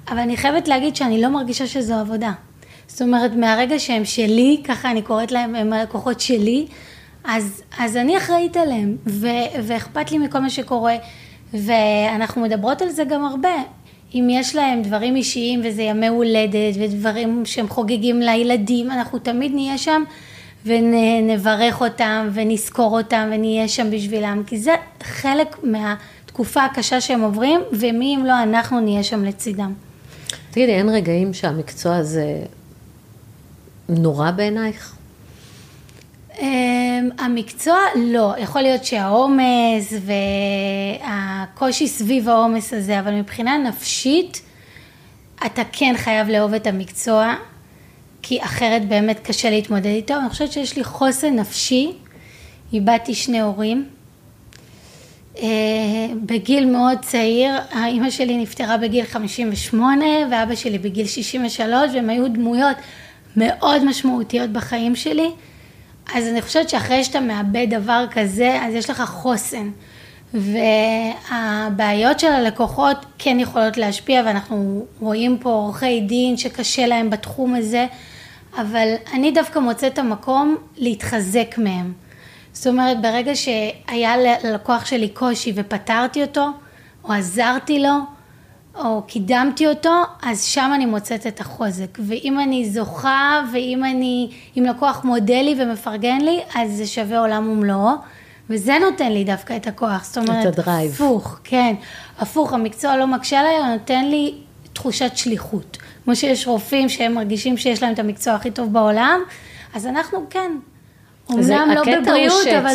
אבל 0.09 0.19
אני 0.19 0.37
חייבת 0.37 0.69
להגיד 0.69 0.97
שאני 0.97 1.23
לא 1.23 1.29
מרגישה 1.29 1.67
שזו 1.67 1.95
עבודה. 1.95 2.33
זאת 2.87 3.03
אומרת, 3.03 3.33
מהרגע 3.33 3.79
שהם 3.79 4.05
שלי, 4.05 4.61
ככה 4.65 4.91
אני 4.91 5.03
קוראת 5.03 5.33
להם, 5.33 5.55
הם 5.55 5.73
הלקוחות 5.73 6.21
שלי, 6.21 6.67
אז, 7.25 7.63
אז 7.79 7.97
אני 7.97 8.17
אחראית 8.19 8.57
עליהם, 8.57 8.97
ו, 9.07 9.27
ואכפת 9.63 10.11
לי 10.13 10.19
מכל 10.19 10.39
מה 10.39 10.51
שקורה, 10.51 10.97
ואנחנו 11.55 12.43
מדברות 12.43 12.83
על 12.83 12.89
זה 12.89 13.05
גם 13.05 13.25
הרבה. 13.25 13.55
אם 14.15 14.29
יש 14.31 14.57
להם 14.57 14.83
דברים 14.83 15.17
אישיים 15.17 15.61
וזה 15.65 15.83
ימי 15.83 16.09
הולדת 16.09 16.75
ודברים 16.81 17.43
שהם 17.45 17.69
חוגגים 17.69 18.21
לילדים, 18.21 18.91
אנחנו 18.91 19.19
תמיד 19.19 19.55
נהיה 19.55 19.79
שם 19.79 20.03
ונברך 20.67 21.81
אותם 21.81 22.29
ונזכור 22.33 22.99
אותם 22.99 23.29
ונהיה 23.33 23.69
שם 23.69 23.91
בשבילם, 23.91 24.43
כי 24.47 24.59
זה 24.59 24.75
חלק 25.03 25.57
מהתקופה 25.63 26.65
הקשה 26.65 27.01
שהם 27.01 27.21
עוברים, 27.21 27.61
ומי 27.73 28.17
אם 28.17 28.25
לא 28.27 28.43
אנחנו 28.43 28.81
נהיה 28.81 29.03
שם 29.03 29.25
לצידם. 29.25 29.73
תגידי, 30.51 30.73
אין 30.73 30.89
רגעים 30.89 31.35
שהמקצוע 31.35 31.97
הזה 31.97 32.43
נורא 33.89 34.31
בעינייך? 34.31 34.95
אמ, 36.39 37.09
המקצוע 37.19 37.79
לא, 37.97 38.35
יכול 38.39 38.63
להיות 38.63 38.85
שהעומס 38.85 39.93
והקושי 41.03 41.89
סביב 41.89 42.29
העומס 42.29 42.73
הזה, 42.73 43.01
אבל 43.01 43.15
מבחינה 43.15 43.59
נפשית 43.59 44.43
אתה 45.47 45.63
כן 45.73 45.95
חייב 45.97 46.29
לאהוב 46.29 46.55
את 46.55 46.67
המקצוע, 46.67 47.35
כי 48.23 48.45
אחרת 48.45 48.89
באמת 48.89 49.21
קשה 49.21 49.51
להתמודד 49.51 49.87
איתו. 49.87 50.15
אני 50.15 50.29
חושבת 50.29 50.53
שיש 50.53 50.77
לי 50.77 50.85
חוסן 50.85 51.37
נפשי, 51.37 51.93
איבדתי 52.73 53.15
שני 53.15 53.41
הורים. 53.41 53.89
אה, 55.39 55.47
בגיל 56.27 56.67
מאוד 56.67 56.99
צעיר, 57.03 57.55
האימא 57.71 58.11
שלי 58.11 58.37
נפטרה 58.37 58.77
בגיל 58.77 59.05
58 59.05 60.05
ואבא 60.31 60.55
שלי 60.55 60.79
בגיל 60.79 61.07
63 61.07 61.91
והם 61.95 62.11
היו 62.11 62.29
דמויות 62.29 62.77
מאוד 63.37 63.85
משמעותיות 63.85 64.51
בחיים 64.51 64.97
שלי. 64.97 65.31
אז 66.15 66.29
אני 66.29 66.43
חושבת 66.43 66.69
שאחרי 66.69 67.05
שאתה 67.05 67.21
מאבד 67.21 67.67
דבר 67.71 68.05
כזה, 68.11 68.59
אז 68.63 68.75
יש 68.75 68.91
לך 68.91 69.01
חוסן. 69.01 69.71
והבעיות 70.35 72.21
של 72.21 72.27
הלקוחות 72.27 72.97
כן 73.19 73.41
יכולות 73.41 73.77
להשפיע, 73.77 74.23
ואנחנו 74.27 74.87
רואים 75.01 75.39
פה 75.41 75.51
עורכי 75.51 76.01
דין 76.01 76.37
שקשה 76.37 76.87
להם 76.87 77.11
בתחום 77.11 77.55
הזה, 77.55 77.87
אבל 78.57 78.95
אני 79.13 79.33
דווקא 79.33 79.59
מוצאת 79.59 79.93
את 79.93 79.99
המקום 79.99 80.57
להתחזק 80.77 81.55
מהם. 81.59 81.93
זאת 82.53 82.67
אומרת, 82.67 83.03
ברגע 83.03 83.33
שהיה 83.35 84.17
ללקוח 84.45 84.85
שלי 84.85 85.09
קושי 85.09 85.53
ופתרתי 85.57 86.23
אותו, 86.23 86.49
או 87.05 87.13
עזרתי 87.13 87.81
לו, 87.81 87.99
או 88.75 89.03
קידמתי 89.07 89.67
אותו, 89.67 90.03
אז 90.23 90.45
שם 90.45 90.71
אני 90.75 90.87
מוצאת 90.87 91.27
את 91.27 91.41
החוזק. 91.41 91.99
ואם 92.07 92.41
אני 92.41 92.71
זוכה, 92.71 93.43
ואם 93.53 93.85
אני, 93.85 94.31
אם 94.59 94.65
לקוח 94.65 95.05
מודה 95.05 95.43
לי 95.43 95.55
ומפרגן 95.59 96.21
לי, 96.21 96.41
אז 96.55 96.71
זה 96.73 96.87
שווה 96.87 97.19
עולם 97.19 97.49
ומלואו. 97.49 97.91
וזה 98.51 98.77
נותן 98.91 99.13
לי 99.13 99.25
דווקא 99.25 99.57
את 99.57 99.67
הכוח. 99.67 100.05
זאת 100.05 100.19
אומרת, 100.19 100.47
את 100.47 100.59
הדרייב. 100.59 100.93
הפוך, 100.93 101.39
כן. 101.45 101.75
הפוך, 102.19 102.53
המקצוע 102.53 102.97
לא 102.97 103.07
מקשה 103.07 103.41
עליי, 103.41 103.57
הוא 103.57 103.67
נותן 103.67 104.05
לי 104.05 104.35
תחושת 104.73 105.11
שליחות. 105.15 105.79
כמו 106.05 106.17
שיש 106.17 106.47
רופאים 106.47 106.89
שהם 106.89 107.15
מרגישים 107.15 107.57
שיש 107.57 107.83
להם 107.83 107.95
את 107.95 107.99
המקצוע 107.99 108.35
הכי 108.35 108.51
טוב 108.51 108.73
בעולם, 108.73 109.21
אז 109.75 109.87
אנחנו 109.87 110.27
כן. 110.31 110.53
אמנם 111.31 111.71
לא 111.75 111.83
בבריאות, 111.83 112.47
אבל 112.47 112.75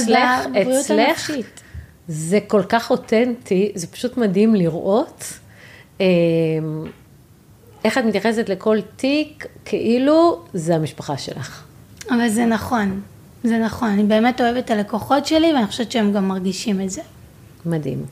בבריאות 0.50 0.90
הנפשית. 0.90 1.62
זה 2.08 2.40
כל 2.48 2.64
כך 2.70 2.92
אותנטי, 2.92 3.72
זה 3.76 3.88
פשוט 3.88 4.18
מדהים 4.18 4.56
לראות. 4.56 5.24
איך 7.86 7.98
את 7.98 8.04
מתייחסת 8.04 8.50
לכל 8.50 8.78
תיק 8.96 9.46
כאילו 9.66 10.44
זה 10.54 10.76
המשפחה 10.76 11.18
שלך. 11.18 11.64
אבל 12.10 12.30
זה 12.30 12.46
נכון, 12.46 13.02
זה 13.44 13.58
נכון. 13.58 13.90
אני 13.90 14.04
באמת 14.04 14.42
אוהבת 14.42 14.66
את 14.66 14.72
הלקוחות 14.72 15.26
שלי 15.26 15.54
ואני 15.54 15.68
חושבת 15.68 15.92
שהם 15.92 16.14
גם 16.14 16.28
מרגישים 16.28 16.82
את 16.82 16.90
זה. 16.90 17.02
מדהים. 17.66 18.06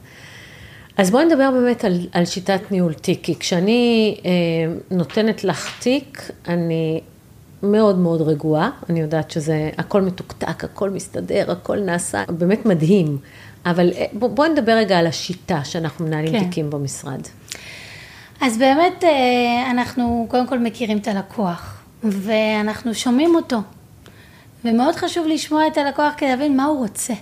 אז 0.97 1.11
בואי 1.11 1.25
נדבר 1.25 1.51
באמת 1.51 1.85
על, 1.85 2.07
על 2.11 2.25
שיטת 2.25 2.71
ניהול 2.71 2.93
תיק, 2.93 3.19
כי 3.23 3.39
כשאני 3.39 4.15
אה, 4.25 4.31
נותנת 4.91 5.43
לך 5.43 5.79
תיק, 5.79 6.31
אני 6.47 7.01
מאוד 7.63 7.97
מאוד 7.97 8.21
רגועה, 8.21 8.69
אני 8.89 8.99
יודעת 8.99 9.31
שזה 9.31 9.69
הכל 9.77 10.01
מתוקתק, 10.01 10.63
הכל 10.63 10.89
מסתדר, 10.89 11.51
הכל 11.51 11.79
נעשה, 11.79 12.23
באמת 12.29 12.65
מדהים. 12.65 13.17
אבל 13.65 13.91
אה, 13.95 14.05
בואי 14.13 14.31
בוא 14.31 14.47
נדבר 14.47 14.71
רגע 14.71 14.99
על 14.99 15.07
השיטה 15.07 15.63
שאנחנו 15.63 16.05
מנהלים 16.05 16.31
כן. 16.31 16.43
תיקים 16.43 16.69
במשרד. 16.69 17.21
אז 18.41 18.57
באמת 18.57 19.03
אה, 19.03 19.71
אנחנו 19.71 20.25
קודם 20.29 20.47
כל 20.47 20.59
מכירים 20.59 20.97
את 20.97 21.07
הלקוח, 21.07 21.83
ואנחנו 22.03 22.93
שומעים 22.93 23.35
אותו. 23.35 23.57
ומאוד 24.65 24.95
חשוב 24.95 25.27
לשמוע 25.27 25.67
את 25.67 25.77
הלקוח 25.77 26.13
כדי 26.17 26.29
להבין 26.29 26.57
מה 26.57 26.65
הוא 26.65 26.77
רוצה. 26.77 27.13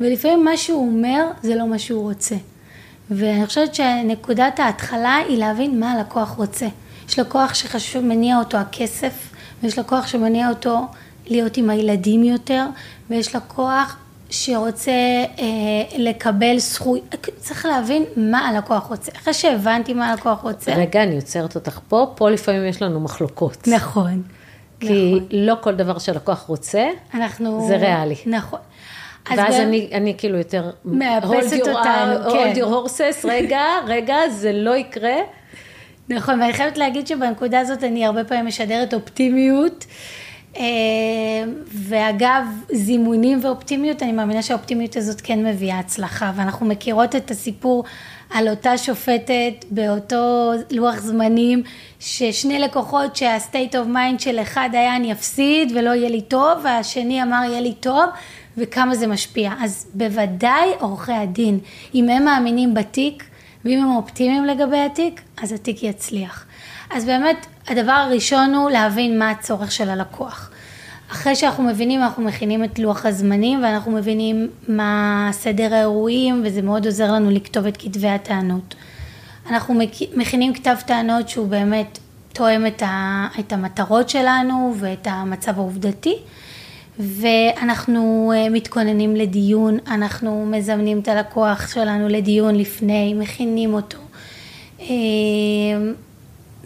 ולפעמים 0.00 0.44
מה 0.44 0.56
שהוא 0.56 0.88
אומר 0.92 1.24
זה 1.42 1.54
לא 1.54 1.68
מה 1.68 1.78
שהוא 1.78 2.02
רוצה. 2.02 2.36
ואני 3.10 3.46
חושבת 3.46 3.74
שנקודת 3.74 4.60
ההתחלה 4.60 5.14
היא 5.28 5.38
להבין 5.38 5.80
מה 5.80 5.92
הלקוח 5.92 6.28
רוצה. 6.30 6.66
יש 7.08 7.18
לקוח 7.18 7.54
שחשוב, 7.54 8.04
מניע 8.04 8.38
אותו 8.38 8.56
הכסף, 8.56 9.30
ויש 9.62 9.78
לקוח 9.78 10.06
שמניע 10.06 10.48
אותו 10.48 10.86
להיות 11.26 11.56
עם 11.56 11.70
הילדים 11.70 12.24
יותר, 12.24 12.66
ויש 13.10 13.36
לקוח 13.36 13.96
שרוצה 14.30 14.92
אה, 15.38 15.44
לקבל 15.98 16.58
זכות, 16.58 17.14
צריך 17.36 17.66
להבין 17.66 18.04
מה 18.16 18.48
הלקוח 18.48 18.86
רוצה. 18.86 19.12
אחרי 19.16 19.34
שהבנתי 19.34 19.94
מה 19.94 20.10
הלקוח 20.10 20.40
רוצה. 20.40 20.74
רגע, 20.74 21.02
אני 21.02 21.16
עוצרת 21.16 21.54
אותך 21.54 21.80
פה, 21.88 22.12
פה 22.16 22.30
לפעמים 22.30 22.64
יש 22.64 22.82
לנו 22.82 23.00
מחלוקות. 23.00 23.68
נכון. 23.68 24.22
כי 24.80 25.14
נכון. 25.14 25.28
לא 25.30 25.54
כל 25.60 25.74
דבר 25.74 25.98
שהלקוח 25.98 26.40
רוצה, 26.40 26.88
אנחנו... 27.14 27.64
זה 27.68 27.76
ריאלי. 27.76 28.16
נכון. 28.26 28.58
ואז 29.30 29.54
אני, 29.54 29.88
אני 29.92 30.14
כאילו 30.18 30.38
יותר... 30.38 30.70
מאפסת 30.84 31.60
אותנו, 31.60 32.30
כן. 32.30 32.52
hold 32.52 32.56
your 32.56 32.88
horses, 32.88 33.24
רגע, 33.24 33.62
רגע, 33.86 34.16
זה 34.30 34.52
לא 34.52 34.76
יקרה. 34.76 35.16
נכון, 36.08 36.40
ואני 36.40 36.52
חייבת 36.52 36.78
להגיד 36.78 37.06
שבנקודה 37.06 37.60
הזאת 37.60 37.84
אני 37.84 38.06
הרבה 38.06 38.24
פעמים 38.24 38.46
משדרת 38.46 38.94
אופטימיות. 38.94 39.86
אה, 40.56 40.64
ואגב, 41.88 42.44
זימונים 42.72 43.38
ואופטימיות, 43.42 44.02
אני 44.02 44.12
מאמינה 44.12 44.42
שהאופטימיות 44.42 44.96
הזאת 44.96 45.20
כן 45.20 45.46
מביאה 45.46 45.78
הצלחה, 45.78 46.32
ואנחנו 46.36 46.66
מכירות 46.66 47.16
את 47.16 47.30
הסיפור 47.30 47.84
על 48.30 48.48
אותה 48.48 48.78
שופטת 48.78 49.64
באותו 49.70 50.52
לוח 50.70 50.96
זמנים, 50.96 51.62
ששני 52.00 52.58
לקוחות 52.58 53.16
שה-state 53.16 53.72
of 53.72 53.94
mind 53.94 54.18
של 54.18 54.38
אחד 54.42 54.68
היה 54.72 54.96
אני 54.96 55.12
אפסיד 55.12 55.72
ולא 55.74 55.90
יהיה 55.90 56.08
לי 56.08 56.20
טוב, 56.20 56.58
והשני 56.64 57.22
אמר 57.22 57.40
יהיה 57.48 57.60
לי 57.60 57.74
טוב, 57.80 58.04
וכמה 58.58 58.94
זה 58.94 59.06
משפיע. 59.06 59.52
אז 59.60 59.86
בוודאי 59.94 60.68
עורכי 60.80 61.12
הדין, 61.12 61.58
אם 61.94 62.08
הם 62.08 62.24
מאמינים 62.24 62.74
בתיק, 62.74 63.24
ואם 63.64 63.82
הם 63.82 63.96
אופטימיים 63.96 64.44
לגבי 64.44 64.78
התיק, 64.78 65.20
אז 65.42 65.52
התיק 65.52 65.82
יצליח. 65.82 66.44
אז 66.90 67.04
באמת, 67.04 67.46
הדבר 67.68 67.92
הראשון 67.92 68.54
הוא 68.54 68.70
להבין 68.70 69.18
מה 69.18 69.30
הצורך 69.30 69.72
של 69.72 69.88
הלקוח. 69.90 70.50
אחרי 71.12 71.36
שאנחנו 71.36 71.64
מבינים, 71.64 72.02
אנחנו 72.02 72.22
מכינים 72.24 72.64
את 72.64 72.78
לוח 72.78 73.06
הזמנים 73.06 73.62
ואנחנו 73.62 73.92
מבינים 73.92 74.50
מה 74.68 75.28
סדר 75.32 75.74
האירועים 75.74 76.42
וזה 76.44 76.62
מאוד 76.62 76.86
עוזר 76.86 77.12
לנו 77.12 77.30
לכתוב 77.30 77.66
את 77.66 77.76
כתבי 77.76 78.08
הטענות. 78.08 78.74
אנחנו 79.50 79.74
מכינים 80.16 80.54
כתב 80.54 80.76
טענות 80.86 81.28
שהוא 81.28 81.48
באמת 81.48 81.98
תואם 82.32 82.66
את, 82.66 82.82
ה, 82.82 83.26
את 83.40 83.52
המטרות 83.52 84.08
שלנו 84.08 84.74
ואת 84.78 85.06
המצב 85.10 85.58
העובדתי 85.58 86.16
ואנחנו 86.98 88.32
אה, 88.36 88.48
מתכוננים 88.50 89.16
לדיון, 89.16 89.78
אנחנו 89.86 90.46
מזמנים 90.46 90.98
את 90.98 91.08
הלקוח 91.08 91.72
שלנו 91.74 92.08
לדיון 92.08 92.54
לפני, 92.54 93.14
מכינים 93.14 93.74
אותו. 93.74 93.98
אה, 94.80 94.86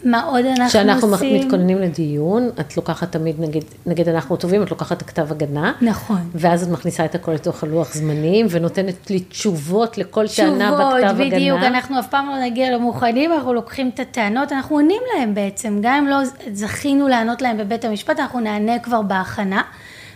מה 0.03 0.23
עוד 0.23 0.45
אנחנו 0.45 0.63
עושים? 0.63 0.67
כשאנחנו 0.67 1.07
מתכוננים 1.07 1.77
לדיון, 1.77 2.49
את 2.59 2.77
לוקחת 2.77 3.11
תמיד, 3.11 3.35
נגיד, 3.39 3.63
נגיד 3.85 4.09
אנחנו 4.09 4.35
טובים, 4.35 4.63
את 4.63 4.71
לוקחת 4.71 4.97
את 4.97 5.01
הכתב 5.01 5.31
הגנה. 5.31 5.73
נכון. 5.81 6.29
ואז 6.35 6.63
את 6.63 6.69
מכניסה 6.69 7.05
את 7.05 7.15
הכל 7.15 7.31
לתוך 7.31 7.63
הלוח 7.63 7.93
זמנים, 7.93 8.45
ונותנת 8.49 9.09
לי 9.09 9.19
תשובות 9.19 9.97
לכל 9.97 10.25
טענה 10.35 10.71
בכתב 10.71 10.95
הגנה. 10.95 11.13
תשובות, 11.13 11.33
בדיוק, 11.33 11.59
אנחנו 11.59 11.99
אף 11.99 12.07
פעם 12.07 12.29
לא 12.29 12.41
נגיע 12.41 12.71
למוכנים, 12.71 13.33
אנחנו 13.33 13.53
לוקחים 13.53 13.91
את 13.93 13.99
הטענות, 13.99 14.51
אנחנו 14.51 14.75
עונים 14.75 15.01
להם 15.15 15.33
בעצם, 15.33 15.79
גם 15.81 15.93
אם 15.93 16.07
לא 16.07 16.17
זכינו 16.53 17.07
לענות 17.07 17.41
להם 17.41 17.57
בבית 17.57 17.85
המשפט, 17.85 18.19
אנחנו 18.19 18.39
נענה 18.39 18.79
כבר 18.79 19.01
בהכנה. 19.01 19.61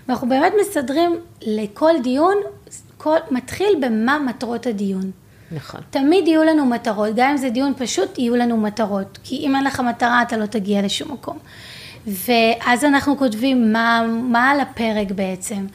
ואנחנו 0.07 0.29
באמת 0.29 0.53
מסדרים 0.61 1.19
לכל 1.41 1.91
דיון, 2.03 2.35
כל, 2.97 3.17
מתחיל 3.31 3.75
במה 3.81 4.19
מטרות 4.19 4.67
הדיון. 4.67 5.11
נכון. 5.51 5.81
תמיד 5.89 6.27
יהיו 6.27 6.43
לנו 6.43 6.65
מטרות, 6.65 7.09
גם 7.15 7.29
אם 7.29 7.37
זה 7.37 7.49
דיון 7.49 7.73
פשוט, 7.77 8.17
יהיו 8.17 8.35
לנו 8.35 8.57
מטרות. 8.57 9.19
כי 9.23 9.35
אם 9.35 9.55
אין 9.55 9.63
לך 9.63 9.79
מטרה, 9.79 10.21
אתה 10.21 10.37
לא 10.37 10.45
תגיע 10.45 10.81
לשום 10.81 11.11
מקום. 11.11 11.37
ואז 12.07 12.83
אנחנו 12.83 13.17
כותבים 13.17 13.73
מה, 13.73 14.05
מה 14.07 14.51
על 14.51 14.59
הפרק 14.59 15.11
בעצם, 15.11 15.65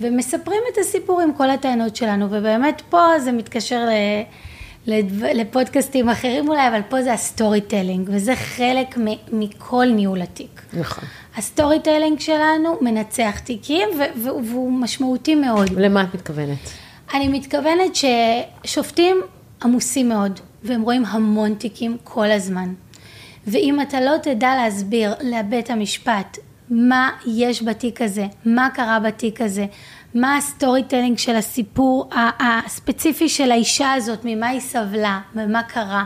ומספרים 0.00 0.62
את 0.72 0.78
הסיפור 0.78 1.20
עם 1.20 1.32
כל 1.32 1.50
הטענות 1.50 1.96
שלנו, 1.96 2.26
ובאמת 2.30 2.82
פה 2.90 3.18
זה 3.18 3.32
מתקשר 3.32 3.84
ל... 3.84 3.90
לפודקאסטים 5.34 6.08
אחרים 6.08 6.48
אולי, 6.48 6.68
אבל 6.68 6.80
פה 6.88 7.02
זה 7.02 7.12
ה 7.12 7.60
storytelling, 7.60 8.08
וזה 8.12 8.36
חלק 8.36 8.98
מכל 9.32 9.86
ניהול 9.86 10.22
התיק. 10.22 10.62
נכון. 10.72 11.04
ה 11.36 11.80
storytelling 11.80 12.20
שלנו 12.20 12.78
מנצח 12.80 13.38
תיקים, 13.44 13.88
והוא 14.22 14.72
משמעותי 14.72 15.34
מאוד. 15.34 15.70
למה 15.76 16.02
את 16.02 16.14
מתכוונת? 16.14 16.58
אני 17.14 17.28
מתכוונת 17.28 17.96
ששופטים 18.64 19.20
עמוסים 19.62 20.08
מאוד, 20.08 20.40
והם 20.62 20.82
רואים 20.82 21.04
המון 21.04 21.54
תיקים 21.54 21.96
כל 22.04 22.30
הזמן. 22.30 22.74
ואם 23.46 23.80
אתה 23.80 24.00
לא 24.00 24.16
תדע 24.22 24.54
להסביר 24.56 25.14
לבית 25.20 25.70
המשפט 25.70 26.38
מה 26.70 27.10
יש 27.26 27.62
בתיק 27.62 28.02
הזה, 28.02 28.26
מה 28.44 28.68
קרה 28.74 29.00
בתיק 29.00 29.40
הזה, 29.40 29.66
מה 30.14 30.36
ה 30.36 30.82
storytelling 30.82 31.18
של 31.18 31.36
הסיפור 31.36 32.10
הספציפי 32.40 33.28
של 33.28 33.50
האישה 33.50 33.92
הזאת, 33.92 34.18
ממה 34.24 34.48
היא 34.48 34.60
סבלה? 34.60 35.20
ומה 35.34 35.62
קרה, 35.62 36.04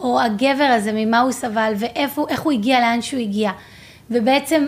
או 0.00 0.20
הגבר 0.20 0.72
הזה, 0.76 0.90
ממה 0.94 1.20
הוא 1.20 1.32
סבל? 1.32 1.72
ואיך 1.76 2.40
הוא 2.42 2.52
הגיע? 2.52 2.80
לאן 2.80 3.02
שהוא 3.02 3.20
הגיע. 3.20 3.50
ובעצם 4.10 4.66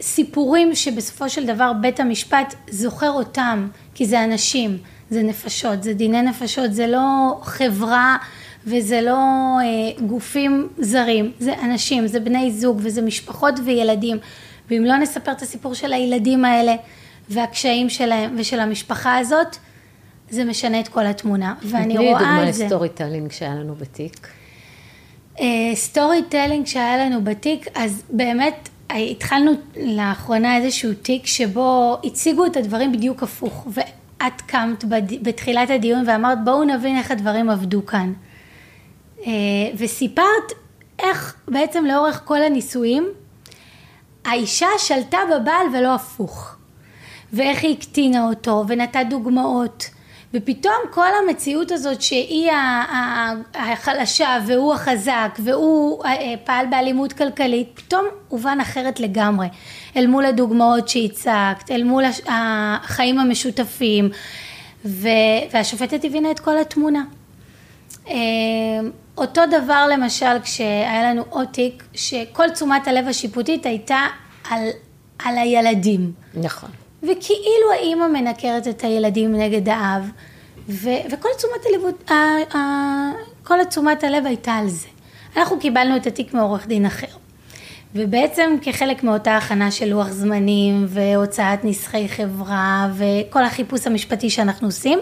סיפורים 0.00 0.74
שבסופו 0.74 1.28
של 1.28 1.46
דבר 1.46 1.72
בית 1.80 2.00
המשפט 2.00 2.54
זוכר 2.70 3.10
אותם, 3.10 3.68
כי 3.94 4.06
זה 4.06 4.24
אנשים, 4.24 4.78
זה 5.10 5.22
נפשות, 5.22 5.82
זה 5.82 5.94
דיני 5.94 6.22
נפשות, 6.22 6.72
זה 6.72 6.86
לא 6.86 7.38
חברה 7.42 8.16
וזה 8.66 9.00
לא 9.00 9.12
אה, 9.60 10.06
גופים 10.06 10.68
זרים, 10.78 11.32
זה 11.38 11.54
אנשים, 11.62 12.06
זה 12.06 12.20
בני 12.20 12.52
זוג 12.52 12.80
וזה 12.82 13.02
משפחות 13.02 13.54
וילדים. 13.64 14.18
ואם 14.72 14.84
לא 14.84 14.96
נספר 14.96 15.32
את 15.32 15.42
הסיפור 15.42 15.74
של 15.74 15.92
הילדים 15.92 16.44
האלה 16.44 16.74
והקשיים 17.28 17.90
שלהם 17.90 18.34
ושל 18.38 18.60
המשפחה 18.60 19.18
הזאת, 19.18 19.56
זה 20.30 20.44
משנה 20.44 20.80
את 20.80 20.88
כל 20.88 21.06
התמונה. 21.06 21.54
ואני 21.62 21.98
רואה 21.98 22.12
את 22.12 22.18
זה. 22.18 22.24
תני 22.24 22.28
דוגמה 22.28 22.44
ל 22.44 22.51
story 22.51 22.88
telling 22.88 23.32
שהיה 23.32 23.54
לנו 23.54 23.74
בתיק. 23.74 24.28
story 25.74 26.18
uh, 26.18 26.30
telling 26.30 26.66
שהיה 26.66 27.06
לנו 27.06 27.24
בתיק, 27.24 27.66
אז 27.74 28.02
באמת 28.10 28.68
התחלנו 28.90 29.52
לאחרונה 29.76 30.56
איזשהו 30.56 30.94
תיק 30.94 31.26
שבו 31.26 31.98
הציגו 32.04 32.46
את 32.46 32.56
הדברים 32.56 32.92
בדיוק 32.92 33.22
הפוך. 33.22 33.66
ואת 33.72 34.40
קמת 34.46 34.84
בתחילת 35.22 35.70
הדיון 35.70 36.04
ואמרת 36.06 36.44
בואו 36.44 36.64
נבין 36.64 36.96
איך 36.96 37.10
הדברים 37.10 37.50
עבדו 37.50 37.86
כאן. 37.86 38.12
Uh, 39.18 39.26
וסיפרת 39.78 40.52
איך 40.98 41.36
בעצם 41.48 41.84
לאורך 41.84 42.22
כל 42.24 42.42
הנישואים 42.42 43.08
האישה 44.24 44.68
שלטה 44.78 45.18
בבעל 45.30 45.66
ולא 45.72 45.94
הפוך. 45.94 46.56
ואיך 47.32 47.62
היא 47.62 47.76
הקטינה 47.76 48.28
אותו, 48.28 48.64
ונתת 48.68 49.04
דוגמאות. 49.10 49.90
ופתאום 50.34 50.74
כל 50.90 51.08
המציאות 51.22 51.70
הזאת 51.70 52.02
שהיא 52.02 52.50
החלשה 53.54 54.38
והוא 54.46 54.74
החזק 54.74 55.38
והוא 55.38 56.04
אה, 56.04 56.34
פעל 56.44 56.66
באלימות 56.66 57.12
כלכלית, 57.12 57.68
פתאום 57.74 58.06
הובן 58.28 58.58
אחרת 58.62 59.00
לגמרי. 59.00 59.46
אל 59.96 60.06
מול 60.06 60.24
הדוגמאות 60.24 60.88
שהצגת, 60.88 61.70
אל 61.70 61.84
מול 61.84 62.04
החיים 62.26 63.18
המשותפים, 63.18 64.10
והשופטת 64.84 66.04
הבינה 66.04 66.30
את 66.30 66.40
כל 66.40 66.58
התמונה. 66.58 67.04
אותו 69.16 69.42
דבר 69.50 69.86
למשל 69.92 70.40
כשהיה 70.42 71.02
לנו 71.10 71.22
עוד 71.30 71.46
תיק, 71.52 71.82
שכל 71.94 72.50
תשומת 72.50 72.88
הלב 72.88 73.08
השיפוטית 73.08 73.66
הייתה 73.66 74.06
על, 74.50 74.68
על 75.24 75.38
הילדים. 75.38 76.12
נכון. 76.34 76.70
וכאילו 77.02 77.72
האימא 77.72 78.08
מנקרת 78.08 78.68
את 78.68 78.84
הילדים 78.84 79.36
נגד 79.36 79.68
האב, 79.68 80.10
ו, 80.68 80.90
וכל 81.10 81.28
תשומת 81.36 81.66
הלב, 81.66 81.82
כל 83.44 83.64
תשומת 83.64 84.04
הלב 84.04 84.26
הייתה 84.26 84.52
על 84.52 84.68
זה. 84.68 84.88
אנחנו 85.36 85.58
קיבלנו 85.60 85.96
את 85.96 86.06
התיק 86.06 86.34
מעורך 86.34 86.66
דין 86.66 86.86
אחר. 86.86 87.06
ובעצם 87.94 88.56
כחלק 88.62 89.02
מאותה 89.02 89.36
הכנה 89.36 89.70
של 89.70 89.86
לוח 89.86 90.08
זמנים 90.08 90.86
והוצאת 90.88 91.64
נסחי 91.64 92.08
חברה 92.08 92.88
וכל 92.94 93.44
החיפוש 93.44 93.86
המשפטי 93.86 94.30
שאנחנו 94.30 94.68
עושים, 94.68 94.98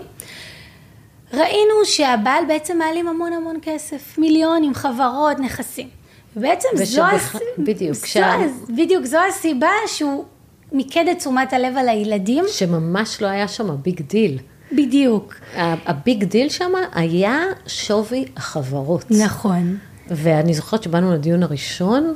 ראינו 1.34 1.75
שהבעל 1.84 2.44
בעצם 2.49 2.78
מעלים 2.78 3.08
המון 3.08 3.32
המון 3.32 3.56
כסף, 3.62 4.18
מיליונים, 4.18 4.75
חברות, 4.75 5.38
נכסים. 5.38 5.88
ובעצם 6.37 6.68
זו, 6.75 6.82
ושבח... 6.82 7.34
הס... 7.37 7.40
בדיוק, 7.58 7.94
זו, 7.94 8.06
שה- 8.06 8.37
בדיוק, 8.76 9.04
זו 9.04 9.18
הסיבה 9.28 9.70
שהוא 9.87 10.25
מיקד 10.72 11.04
את 11.10 11.18
תשומת 11.18 11.52
הלב 11.52 11.76
על 11.76 11.88
הילדים, 11.88 12.44
שממש 12.49 13.22
לא 13.22 13.26
היה 13.26 13.49
שם 13.49 13.76
big 13.83 14.00
deal. 14.00 14.38
בדיוק. 14.72 15.34
ה 15.57 15.74
big 15.74 16.25
deal 16.25 16.49
שם 16.49 16.72
היה 16.92 17.38
שווי 17.66 18.25
החברות. 18.37 19.04
נכון. 19.10 19.76
ואני 20.10 20.54
זוכרת 20.54 20.82
שבאנו 20.82 21.12
לדיון 21.14 21.42
הראשון, 21.42 22.14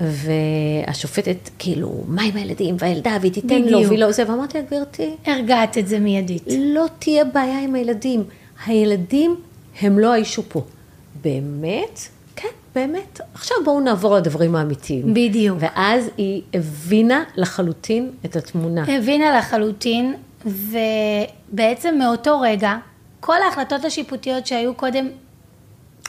והשופטת, 0.00 1.36
כאילו, 1.58 2.04
מה 2.06 2.22
עם 2.22 2.36
הילדים 2.36 2.76
והילדה, 2.78 3.16
והיא 3.20 3.32
תיתן 3.32 3.62
לו. 3.62 3.86
והיא 3.88 3.98
לא 3.98 4.12
זה, 4.12 4.30
ואמרתי 4.30 4.58
לה, 4.58 4.64
גברתי, 4.64 5.10
הרגעת 5.26 5.78
את 5.78 5.88
זה 5.88 5.98
מיידית. 5.98 6.42
לא 6.58 6.86
תהיה 6.98 7.24
בעיה 7.24 7.60
עם 7.60 7.74
הילדים. 7.74 8.24
הילדים 8.64 9.36
הם 9.80 9.98
לא 9.98 10.12
האישו 10.12 10.42
פה. 10.48 10.62
באמת? 11.22 12.00
כן, 12.36 12.48
באמת. 12.74 13.20
עכשיו 13.34 13.56
בואו 13.64 13.80
נעבור 13.80 14.14
לדברים 14.14 14.56
האמיתיים. 14.56 15.14
בדיוק. 15.14 15.58
ואז 15.60 16.10
היא 16.16 16.42
הבינה 16.54 17.24
לחלוטין 17.36 18.10
את 18.24 18.36
התמונה. 18.36 18.84
הבינה 18.96 19.38
לחלוטין, 19.38 20.14
ובעצם 20.46 21.94
מאותו 21.98 22.40
רגע, 22.40 22.76
כל 23.20 23.42
ההחלטות 23.42 23.84
השיפוטיות 23.84 24.46
שהיו 24.46 24.74
קודם, 24.74 25.08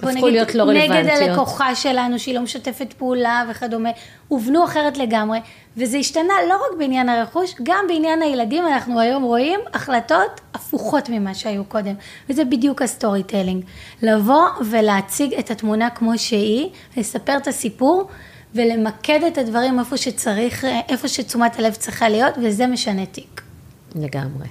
בוא 0.01 0.11
נגיד, 0.11 0.23
להיות 0.23 0.55
לא 0.55 0.65
נגד 0.65 0.91
רלוונטיות. 0.91 1.29
הלקוחה 1.29 1.75
שלנו, 1.75 2.19
שהיא 2.19 2.35
לא 2.35 2.41
משתפת 2.41 2.93
פעולה 2.93 3.45
וכדומה, 3.49 3.89
הובנו 4.27 4.65
אחרת 4.65 4.97
לגמרי, 4.97 5.39
וזה 5.77 5.97
השתנה 5.97 6.33
לא 6.49 6.53
רק 6.53 6.77
בעניין 6.79 7.09
הרכוש, 7.09 7.55
גם 7.63 7.85
בעניין 7.87 8.21
הילדים, 8.21 8.67
אנחנו 8.67 8.99
היום 8.99 9.23
רואים 9.23 9.59
החלטות 9.73 10.41
הפוכות 10.53 11.09
ממה 11.09 11.33
שהיו 11.33 11.63
קודם, 11.63 11.93
וזה 12.29 12.45
בדיוק 12.45 12.81
ה 12.81 13.23
storytelling. 13.23 13.63
לבוא 14.01 14.47
ולהציג 14.69 15.33
את 15.33 15.51
התמונה 15.51 15.89
כמו 15.89 16.17
שהיא, 16.17 16.69
לספר 16.97 17.37
את 17.37 17.47
הסיפור, 17.47 18.07
ולמקד 18.55 19.19
את 19.27 19.37
הדברים 19.37 19.79
איפה 19.79 19.97
שצריך, 19.97 20.65
איפה 20.89 21.07
שתשומת 21.07 21.59
הלב 21.59 21.73
צריכה 21.73 22.09
להיות, 22.09 22.33
וזה 22.43 22.67
משנה 22.67 23.05
תיק. 23.05 23.41
לגמרי. 23.95 24.47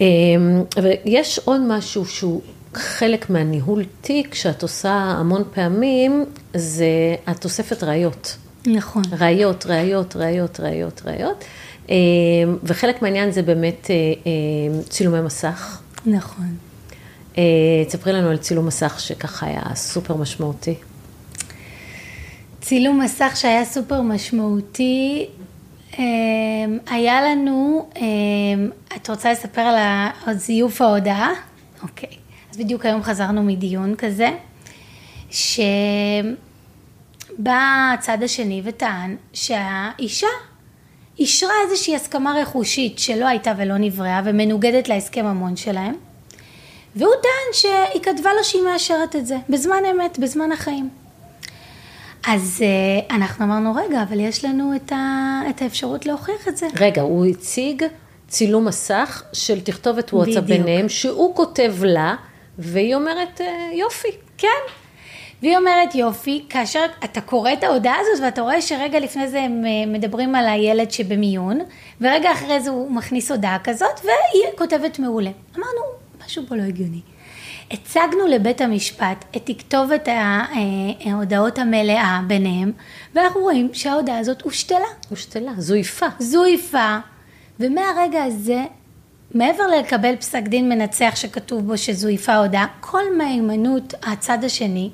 אמ, 0.00 0.62
אבל 0.76 0.90
יש 1.04 1.38
עוד 1.44 1.60
משהו 1.60 2.06
שהוא 2.06 2.40
חלק 2.74 3.30
מהניהול 3.30 3.84
תיק 4.00 4.34
שאת 4.34 4.62
עושה 4.62 4.92
המון 4.92 5.42
פעמים, 5.54 6.24
זה 6.54 6.86
התוספת 7.26 7.82
ראיות. 7.82 8.36
נכון. 8.66 9.02
ראיות, 9.18 9.66
ראיות, 9.66 10.16
ראיות, 10.16 10.60
ראיות, 10.60 11.02
ראיות. 11.04 11.44
אמ, 11.88 11.94
וחלק 12.62 13.02
מהעניין 13.02 13.30
זה 13.30 13.42
באמת 13.42 13.90
אה, 13.90 13.94
אה, 13.94 14.82
צילומי 14.88 15.20
מסך. 15.20 15.80
נכון. 16.06 16.56
אה, 17.38 17.42
תספרי 17.88 18.12
לנו 18.12 18.28
על 18.28 18.36
צילום 18.36 18.66
מסך 18.66 19.00
שככה 19.00 19.46
היה 19.46 19.62
סופר 19.74 20.16
משמעותי. 20.16 20.74
צילום 22.60 23.00
מסך 23.00 23.32
שהיה 23.34 23.64
סופר 23.64 24.02
משמעותי, 24.02 25.26
היה 26.86 27.22
לנו, 27.22 27.88
את 28.96 29.10
רוצה 29.10 29.32
לספר 29.32 29.60
על 30.26 30.34
זיוף 30.34 30.82
ההודעה? 30.82 31.30
אוקיי. 31.82 32.19
בדיוק 32.60 32.86
היום 32.86 33.02
חזרנו 33.02 33.42
מדיון 33.42 33.94
כזה, 33.98 34.30
שבא 35.30 36.34
הצד 37.94 38.22
השני 38.22 38.62
וטען 38.64 39.16
שהאישה 39.32 40.26
אישרה 41.18 41.52
איזושהי 41.64 41.96
הסכמה 41.96 42.34
רכושית 42.42 42.98
שלא 42.98 43.26
הייתה 43.26 43.52
ולא 43.56 43.78
נבראה 43.78 44.20
ומנוגדת 44.24 44.88
להסכם 44.88 45.26
המון 45.26 45.56
שלהם, 45.56 45.94
והוא 46.96 47.12
טען 47.22 47.52
שהיא 47.52 48.02
כתבה 48.02 48.30
לו 48.34 48.44
שהיא 48.44 48.62
מאשרת 48.62 49.16
את 49.16 49.26
זה, 49.26 49.36
בזמן 49.48 49.82
אמת, 49.90 50.18
בזמן 50.18 50.52
החיים. 50.52 50.88
אז 52.26 52.62
אה, 52.62 53.16
אנחנו 53.16 53.44
אמרנו, 53.44 53.74
רגע, 53.74 54.02
אבל 54.02 54.20
יש 54.20 54.44
לנו 54.44 54.76
את, 54.76 54.92
ה, 54.92 55.40
את 55.50 55.62
האפשרות 55.62 56.06
להוכיח 56.06 56.48
את 56.48 56.56
זה. 56.56 56.66
רגע, 56.76 57.02
הוא 57.02 57.26
הציג 57.26 57.84
צילום 58.28 58.64
מסך 58.64 59.22
של 59.32 59.60
תכתובת 59.60 60.12
וואטסאפ. 60.12 60.44
ביניהם, 60.44 60.88
שהוא 60.88 61.36
כותב 61.36 61.74
לה, 61.82 62.14
והיא 62.60 62.94
אומרת, 62.94 63.40
"אה, 63.40 63.70
יופי. 63.72 64.08
כן. 64.38 64.48
והיא 65.42 65.56
אומרת 65.56 65.94
יופי, 65.94 66.44
כאשר 66.48 66.84
אתה 67.04 67.20
קורא 67.20 67.52
את 67.52 67.64
ההודעה 67.64 67.96
הזאת 68.00 68.24
ואתה 68.24 68.42
רואה 68.42 68.62
שרגע 68.62 69.00
לפני 69.00 69.28
זה 69.28 69.40
הם 69.40 69.64
אה, 69.66 69.92
מדברים 69.92 70.34
על 70.34 70.48
הילד 70.48 70.90
שבמיון, 70.90 71.60
ורגע 72.00 72.32
אחרי 72.32 72.60
זה 72.60 72.70
הוא 72.70 72.90
מכניס 72.90 73.30
הודעה 73.30 73.58
כזאת, 73.64 74.00
והיא 74.04 74.44
כותבת 74.58 74.98
מעולה. 74.98 75.30
אמרנו, 75.56 75.80
משהו 76.24 76.42
פה 76.48 76.56
לא 76.56 76.62
הגיוני. 76.62 77.00
הצגנו 77.70 78.26
לבית 78.28 78.60
המשפט 78.60 79.24
את 79.36 79.50
תכתובת 79.50 80.08
אה, 80.08 80.44
ההודעות 81.04 81.58
המלאה 81.58 82.20
ביניהם, 82.26 82.72
ואנחנו 83.14 83.40
רואים 83.40 83.68
שההודעה 83.72 84.18
הזאת 84.18 84.42
הושתלה. 84.42 84.88
הושתלה, 85.10 85.52
זויפה. 85.58 86.06
זויפה, 86.18 86.98
ומהרגע 87.60 88.24
הזה, 88.24 88.64
מעבר 89.34 89.66
לקבל 89.66 90.16
פסק 90.16 90.42
דין 90.42 90.68
מנצח 90.68 91.12
שכתוב 91.14 91.66
בו 91.66 91.78
שזויפה 91.78 92.36
הודעה, 92.36 92.66
כל 92.80 93.02
מהימנות 93.18 93.94
הצד 94.02 94.44
השני 94.44 94.90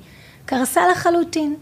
קרסה 0.47 0.81
לחלוטין. 0.91 1.55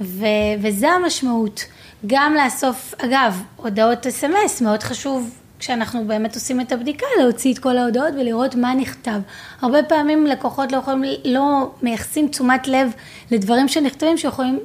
ו- 0.00 0.26
וזה 0.62 0.88
המשמעות. 0.90 1.64
גם 2.06 2.34
לאסוף, 2.44 2.94
אגב, 2.98 3.42
הודעות 3.56 4.06
אס.אם.אס, 4.06 4.60
מאוד 4.60 4.82
חשוב 4.82 5.38
כשאנחנו 5.58 6.04
באמת 6.04 6.34
עושים 6.34 6.60
את 6.60 6.72
הבדיקה, 6.72 7.06
להוציא 7.20 7.54
את 7.54 7.58
כל 7.58 7.78
ההודעות 7.78 8.14
ולראות 8.14 8.54
מה 8.54 8.74
נכתב. 8.74 9.20
הרבה 9.60 9.82
פעמים 9.82 10.26
לקוחות 10.26 10.72
לא 10.72 10.76
יכולים, 10.76 11.20
לא 11.24 11.70
מייחסים 11.82 12.28
תשומת 12.28 12.68
לב 12.68 12.92
לדברים 13.30 13.68
שנכתבים 13.68 14.18
שיכולים 14.18 14.58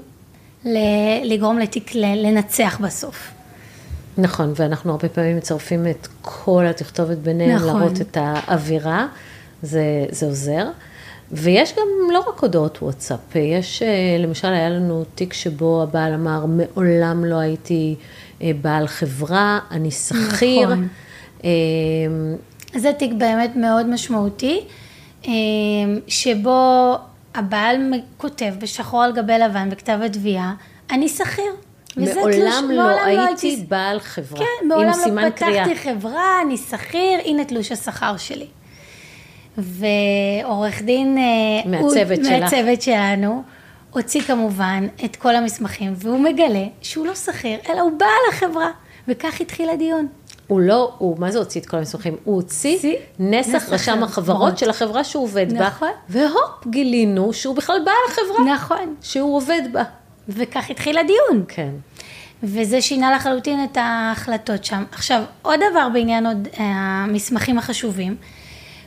לגרום 1.24 1.60
לתיק 1.60 1.96
לנצח 1.96 2.78
בסוף. 2.82 3.37
נכון, 4.18 4.54
ואנחנו 4.56 4.92
הרבה 4.92 5.10
פעמים 5.10 5.38
מצרפים 5.38 5.88
את 5.88 6.08
כל 6.22 6.66
התכתובת 6.66 7.18
ביניהם, 7.18 7.56
נכון. 7.56 7.68
להראות 7.68 8.02
את 8.02 8.18
האווירה, 8.20 9.08
זה, 9.62 10.06
זה 10.12 10.26
עוזר. 10.26 10.68
ויש 11.32 11.74
גם 11.74 12.12
לא 12.14 12.20
רק 12.20 12.40
הודעות 12.40 12.82
וואטסאפ, 12.82 13.36
יש, 13.36 13.82
אה, 13.82 14.18
למשל 14.20 14.48
היה 14.48 14.70
לנו 14.70 15.04
תיק 15.16 15.34
שבו 15.34 15.84
הבעל 15.84 16.14
אמר, 16.14 16.46
מעולם 16.46 17.26
לא 17.26 17.36
הייתי 17.36 17.96
אה, 18.42 18.52
בעל 18.62 18.88
חברה, 18.88 19.60
אני 19.72 19.92
שכיר. 19.92 20.66
נכון. 20.66 20.88
אה, 21.44 21.50
זה 22.76 22.94
תיק 22.94 23.12
באמת 23.14 23.56
מאוד 23.56 23.90
משמעותי, 23.90 24.64
אה, 25.28 25.32
שבו 26.08 26.96
הבעל 27.36 27.94
כותב 28.18 28.54
בשחור 28.60 29.04
על 29.04 29.14
גבי 29.14 29.40
לבן 29.40 29.70
בכתב 29.70 30.00
התביעה, 30.06 30.54
אני 30.92 31.10
שכיר. 31.10 31.54
וזה 31.98 32.14
תלוש- 32.14 32.36
מעולם 32.36 32.72
לא 32.72 32.84
מעולם 32.84 33.28
הייתי 33.28 33.66
בעל 33.68 34.00
חברה, 34.00 34.40
כן, 34.40 34.68
מעולם 34.68 34.84
עם 34.84 34.90
לא 34.90 35.04
סימן 35.04 35.30
קריאה. 35.30 35.66
פתחתי 35.66 35.90
חברה, 35.90 36.42
אני 36.46 36.58
שכיר, 36.58 37.20
הנה 37.26 37.46
תלוש 37.46 37.72
השכר 37.72 38.18
שלי. 38.18 38.48
ועורך 39.58 40.82
דין... 40.82 41.18
אה, 41.18 41.24
מהצוות 41.72 42.20
שלך. 42.26 42.42
מהצוות 42.44 42.82
שלנו, 42.82 43.44
הוציא 43.92 44.22
כמובן 44.22 44.88
את 45.06 45.16
כל 45.16 45.36
המסמכים, 45.36 45.94
והוא 45.98 46.20
מגלה 46.20 46.66
שהוא 46.82 47.06
לא 47.08 47.16
שכיר, 47.16 47.60
אלא 47.70 47.82
הוא 47.82 47.92
בעל 47.98 48.10
החברה, 48.34 48.70
וכך 49.08 49.42
התחיל 49.42 49.70
הדיון. 49.70 50.08
הוא 50.48 50.60
לא, 50.62 50.94
הוא, 50.98 51.20
מה 51.20 51.32
זה 51.32 51.40
הוציא 51.40 51.62
את 51.62 51.66
כל 51.66 51.78
המסמכים? 51.78 52.16
הוא 52.24 52.36
הוציא 52.36 52.74
הוציא 52.76 52.96
נסח 53.20 53.50
נסח 53.56 53.70
רשם 53.70 54.04
החברות 54.04 54.36
החברות. 54.38 54.58
של 54.58 54.70
החברה 54.70 55.04
שהוא 55.04 55.24
עובד 55.24 55.54
בה, 55.54 55.68
נכון. 55.68 55.90
והופ, 56.10 56.68
גילינו 56.68 57.34
שהוא 57.34 57.56
בכלל 57.56 57.78
בעל 57.86 57.96
החברה 58.12 58.54
נכון. 58.54 58.96
שהוא 59.02 59.36
עובד 59.36 59.62
בה. 59.72 59.84
וכך 60.30 60.70
התחיל 60.70 60.98
הדיון. 60.98 61.46
כן. 61.48 61.72
וזה 62.44 62.82
שינה 62.82 63.16
לחלוטין 63.16 63.64
את 63.64 63.78
ההחלטות 63.82 64.66
שם. 64.66 64.84
עכשיו, 64.92 65.24
עוד 65.42 65.60
דבר 65.72 65.88
בעניין 65.94 66.26
עוד 66.26 66.48
אה, 66.60 66.64
המסמכים 67.04 67.58
החשובים, 67.58 68.16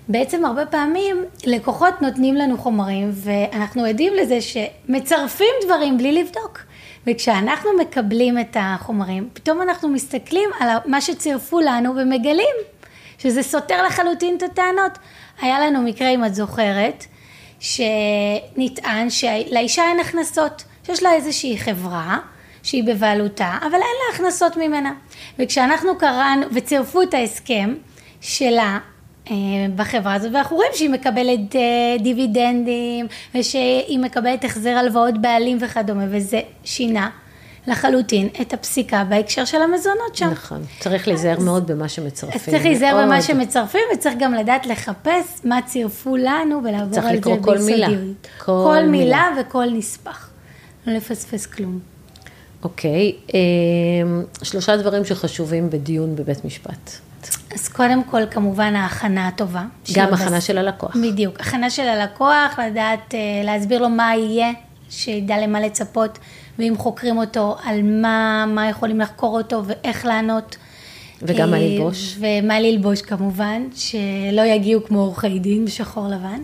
בעצם 0.09 0.45
הרבה 0.45 0.67
פעמים 0.67 1.25
לקוחות 1.47 2.03
נותנים 2.03 2.35
לנו 2.35 2.59
חומרים 2.59 3.11
ואנחנו 3.15 3.85
עדים 3.85 4.13
לזה 4.15 4.39
שמצרפים 4.41 5.55
דברים 5.65 5.99
בלי 5.99 6.13
לבדוק. 6.13 6.59
וכשאנחנו 7.07 7.71
מקבלים 7.81 8.39
את 8.39 8.57
החומרים, 8.61 9.29
פתאום 9.33 9.63
אנחנו 9.63 9.89
מסתכלים 9.89 10.51
על 10.61 10.69
מה 10.87 11.01
שצירפו 11.01 11.61
לנו 11.61 11.97
ומגלים 11.97 12.57
שזה 13.19 13.43
סותר 13.43 13.83
לחלוטין 13.83 14.37
את 14.37 14.43
הטענות. 14.43 14.99
היה 15.41 15.61
לנו 15.61 15.83
מקרה, 15.83 16.09
אם 16.09 16.25
את 16.25 16.35
זוכרת, 16.35 17.05
שנטען 17.61 19.11
שלאישה 19.11 19.83
אין 19.83 20.01
הכנסות, 20.01 20.65
שיש 20.87 21.03
לה 21.03 21.15
איזושהי 21.15 21.59
חברה 21.59 22.19
שהיא 22.63 22.85
בבעלותה, 22.85 23.59
אבל 23.61 23.73
אין 23.73 23.81
לה 23.81 24.15
הכנסות 24.15 24.57
ממנה. 24.57 24.93
וכשאנחנו 25.39 25.99
קראנו 25.99 26.47
וצירפו 26.55 27.03
את 27.03 27.15
ההסכם 27.15 27.75
שלה, 28.21 28.79
אה, 29.31 29.35
בחברה 29.77 30.15
הזאת, 30.15 30.31
ואנחנו 30.35 30.57
רואים 30.57 30.71
שהיא 30.75 30.91
מקבלת 30.91 31.57
אה, 31.57 31.97
דיבידנדים, 32.01 33.07
ושהיא 33.35 33.99
מקבלת 33.99 34.45
החזר 34.45 34.71
הלוואות 34.71 35.19
בעלים 35.19 35.59
וכדומה, 35.61 36.05
וזה 36.11 36.41
שינה 36.65 37.11
לחלוטין 37.67 38.29
את 38.41 38.53
הפסיקה 38.53 39.05
בהקשר 39.05 39.45
של 39.45 39.63
המזונות 39.63 40.17
שם. 40.17 40.31
נכון, 40.31 40.63
צריך 40.81 41.09
להיזהר 41.09 41.41
מאוד 41.41 41.67
במה 41.67 41.89
שמצרפים. 41.89 42.41
אז 42.41 42.45
צריך 42.45 42.65
להיזהר 42.65 43.03
במה. 43.03 43.23
שמצרפים, 43.23 43.81
וצריך 43.95 44.15
גם 44.19 44.35
לדעת 44.35 44.67
לחפש 44.67 45.41
מה 45.45 45.63
צירפו 45.63 46.17
לנו 46.17 46.61
ולעבור 46.65 46.93
צריך 46.93 47.07
על 47.07 47.13
זה 47.13 47.19
לקרוא 47.19 47.37
כל 47.43 47.59
מילה. 47.59 47.89
ביסודיות. 47.89 48.27
כל 48.39 48.45
כל. 48.45 48.83
מילה 48.87 49.29
וכל 49.41 49.67
נספח. 49.71 50.30
לא 50.91 50.97
לפספס 50.97 51.47
כלום. 51.47 51.79
אוקיי, 52.63 53.13
אה, 53.35 53.39
שלושה 54.43 54.77
דברים 54.77 55.05
שחשובים 55.05 55.71
בדיון 55.71 56.17
בבית 56.17 56.45
משפט. 56.45 56.91
אז 57.55 57.69
קודם 57.69 58.05
כל, 58.05 58.23
כמובן, 58.31 58.75
ההכנה 58.77 59.29
הטובה. 59.29 59.63
גם 59.95 60.15
הכנה 60.15 60.37
בס- 60.37 60.45
של 60.45 60.59
הלקוח. 60.59 60.97
בדיוק. 60.97 61.41
הכנה 61.41 61.71
של 61.71 61.83
הלקוח, 61.89 62.59
לדעת, 62.71 63.15
אה, 63.15 63.19
להסביר 63.45 63.83
לו 63.83 63.89
מה 63.89 64.13
יהיה, 64.17 64.51
שידע 64.91 65.39
למה 65.39 65.61
לצפות, 65.61 66.19
ואם 66.59 66.75
חוקרים 66.79 67.19
אותו, 67.19 67.57
על 67.65 67.83
מה, 67.83 68.45
מה 68.49 68.69
יכולים 68.69 69.01
לחקור 69.01 69.37
אותו 69.39 69.63
ואיך 69.67 70.07
לענות. 70.07 70.57
וגם 71.23 71.51
מה 71.51 71.57
אה, 71.57 71.63
ללבוש. 71.63 72.17
ומה 72.19 72.61
ללבוש 72.61 73.03
כמובן, 73.03 73.63
שלא 73.75 74.43
יגיעו 74.43 74.85
כמו 74.85 75.01
עורכי 75.01 75.39
דין 75.39 75.65
בשחור 75.65 76.09
לבן. 76.09 76.41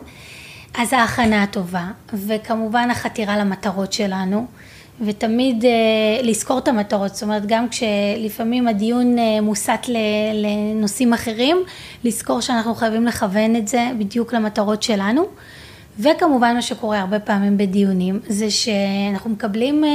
אז 0.79 0.93
ההכנה 0.93 1.43
הטובה, 1.43 1.87
וכמובן 2.13 2.89
החתירה 2.91 3.37
למטרות 3.39 3.93
שלנו, 3.93 4.47
ותמיד 5.01 5.65
אה, 5.65 5.71
לזכור 6.23 6.59
את 6.59 6.69
המטרות, 6.69 7.15
זאת 7.15 7.23
אומרת 7.23 7.47
גם 7.47 7.69
כשלפעמים 7.69 8.69
הדיון 8.69 9.19
אה, 9.19 9.41
מוסט 9.41 9.89
לנושאים 10.35 11.13
אחרים, 11.13 11.57
לזכור 12.05 12.41
שאנחנו 12.41 12.75
חייבים 12.75 13.07
לכוון 13.07 13.57
את 13.57 13.69
זה 13.69 13.89
בדיוק 13.99 14.33
למטרות 14.35 14.83
שלנו. 14.83 15.27
וכמובן 15.99 16.55
מה 16.55 16.63
שקורה 16.63 17.01
הרבה 17.01 17.19
פעמים 17.19 17.59
בדיונים 17.59 18.21
זה 18.29 18.51
שאנחנו 18.51 19.31
מקבלים 19.31 19.85
אה, 19.85 19.91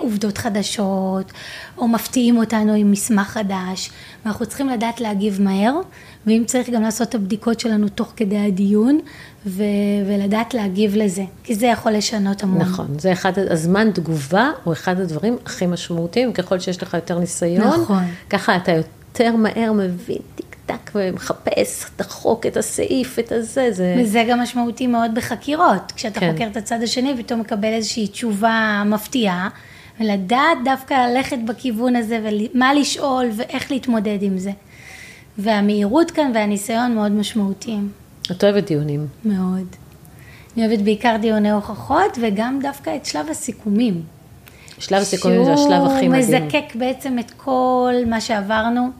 עובדות 0.00 0.38
חדשות 0.38 1.32
או 1.78 1.88
מפתיעים 1.88 2.38
אותנו 2.38 2.74
עם 2.74 2.90
מסמך 2.90 3.26
חדש 3.26 3.90
ואנחנו 4.24 4.46
צריכים 4.46 4.68
לדעת 4.68 5.00
להגיב 5.00 5.42
מהר 5.42 5.80
ואם 6.26 6.42
צריך 6.46 6.70
גם 6.70 6.82
לעשות 6.82 7.08
את 7.08 7.14
הבדיקות 7.14 7.60
שלנו 7.60 7.88
תוך 7.88 8.12
כדי 8.16 8.38
הדיון 8.38 9.00
ו- 9.46 9.62
ולדעת 10.06 10.54
להגיב 10.54 10.96
לזה 10.96 11.24
כי 11.44 11.54
זה 11.54 11.66
יכול 11.66 11.92
לשנות 11.92 12.42
המון. 12.42 12.58
נכון, 12.58 12.86
זה 12.98 13.12
אחד, 13.12 13.32
הזמן 13.38 13.90
תגובה 13.90 14.50
הוא 14.64 14.72
אחד 14.72 15.00
הדברים 15.00 15.36
הכי 15.46 15.66
משמעותיים, 15.66 16.32
ככל 16.32 16.58
שיש 16.58 16.82
לך 16.82 16.94
יותר 16.94 17.18
ניסיון, 17.18 17.80
נכון. 17.80 18.04
ככה 18.30 18.56
אתה 18.56 18.72
יותר 18.72 19.36
מהר 19.36 19.72
מבין 19.72 20.18
טק 20.66 20.90
ומחפש 20.94 21.84
את 21.96 22.00
החוק, 22.00 22.46
את 22.46 22.56
הסעיף, 22.56 23.18
את 23.18 23.32
הזה, 23.32 23.72
זה... 23.72 23.96
וזה 23.98 24.24
גם 24.28 24.40
משמעותי 24.40 24.86
מאוד 24.86 25.14
בחקירות, 25.14 25.92
כשאתה 25.96 26.20
כן. 26.20 26.32
חוקר 26.32 26.46
את 26.46 26.56
הצד 26.56 26.82
השני 26.82 27.14
ופתאום 27.18 27.40
מקבל 27.40 27.68
איזושהי 27.68 28.08
תשובה 28.08 28.82
מפתיעה, 28.86 29.48
ולדעת 30.00 30.58
דווקא 30.64 30.94
ללכת 30.94 31.38
בכיוון 31.46 31.96
הזה 31.96 32.20
ומה 32.24 32.74
לשאול 32.74 33.30
ואיך 33.36 33.70
להתמודד 33.70 34.18
עם 34.20 34.38
זה. 34.38 34.50
והמהירות 35.40 36.10
כאן 36.10 36.32
והניסיון 36.34 36.94
מאוד 36.94 37.12
משמעותיים, 37.12 37.88
את 38.30 38.44
אוהבת 38.44 38.66
דיונים. 38.66 39.06
מאוד. 39.24 39.66
אני 40.56 40.66
אוהבת 40.66 40.82
בעיקר 40.82 41.16
דיוני 41.20 41.50
הוכחות 41.50 42.18
וגם 42.20 42.58
דווקא 42.62 42.96
את 42.96 43.06
שלב 43.06 43.26
הסיכומים. 43.30 44.02
שלב 44.78 45.00
הסיכומים 45.00 45.44
זה 45.44 45.52
השלב 45.52 45.84
הכי 45.84 46.08
מדהים. 46.08 46.22
שהוא 46.22 46.36
מזקק 46.36 46.74
בעצם 46.74 47.18
את 47.18 47.30
כל 47.30 47.94
מה 48.06 48.20
שעברנו, 48.20 48.90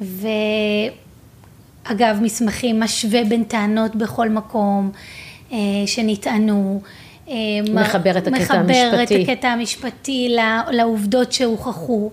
ואגב, 0.00 0.90
מסמכים 2.22 2.80
משווה 2.80 3.24
בין 3.24 3.44
טענות 3.44 3.96
בכל 3.96 4.28
מקום 4.28 4.90
אה, 5.52 5.56
שנטענו. 5.86 6.80
אה, 7.28 7.34
מחבר 7.74 8.18
את 8.18 8.26
הקטע 8.26 8.38
מחבר 8.38 8.58
המשפטי. 8.58 9.22
את 9.22 9.28
הקטע 9.28 9.48
המשפטי 9.48 10.36
לעובדות 10.70 11.32
שהוכחו, 11.32 12.10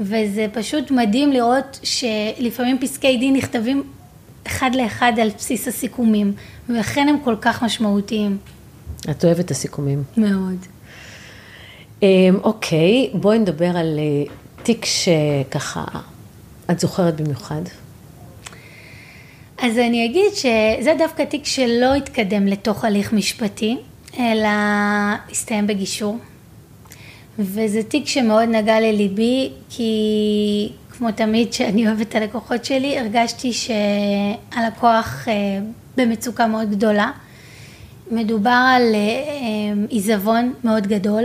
וזה 0.00 0.46
פשוט 0.52 0.90
מדהים 0.90 1.32
לראות 1.32 1.80
שלפעמים 1.82 2.78
פסקי 2.78 3.16
דין 3.16 3.36
נכתבים 3.36 3.82
אחד 4.46 4.70
לאחד 4.74 5.12
על 5.22 5.30
בסיס 5.38 5.68
הסיכומים, 5.68 6.32
ולכן 6.68 7.08
הם 7.08 7.16
כל 7.24 7.36
כך 7.40 7.62
משמעותיים. 7.62 8.38
את 9.10 9.24
אוהבת 9.24 9.40
את 9.44 9.50
הסיכומים. 9.50 10.02
מאוד. 10.16 10.66
אמ, 12.02 12.36
אוקיי, 12.42 13.10
בואי 13.14 13.38
נדבר 13.38 13.76
על 13.76 13.98
אה, 13.98 14.34
תיק 14.62 14.84
שככה 14.84 15.84
את 16.70 16.80
זוכרת 16.80 17.20
במיוחד. 17.20 17.62
אז 19.58 19.78
אני 19.78 20.06
אגיד 20.06 20.32
שזה 20.34 20.94
דווקא 20.98 21.22
תיק 21.22 21.44
שלא 21.44 21.94
התקדם 21.94 22.46
לתוך 22.46 22.84
הליך 22.84 23.12
משפטי, 23.12 23.76
אלא 24.18 24.48
הסתיים 25.30 25.66
בגישור. 25.66 26.18
וזה 27.40 27.82
תיק 27.82 28.06
שמאוד 28.06 28.48
נגע 28.48 28.80
לליבי, 28.80 29.50
כי 29.70 29.92
כמו 30.90 31.12
תמיד 31.12 31.52
שאני 31.52 31.86
אוהבת 31.86 32.08
את 32.08 32.14
הלקוחות 32.14 32.64
שלי, 32.64 32.98
הרגשתי 32.98 33.52
שהלקוח 33.52 35.28
אה, 35.28 35.34
במצוקה 35.96 36.46
מאוד 36.46 36.70
גדולה. 36.70 37.10
מדובר 38.10 38.64
על 38.76 38.94
אה, 38.94 38.98
אה, 38.98 39.84
עיזבון 39.88 40.52
מאוד 40.64 40.86
גדול, 40.86 41.24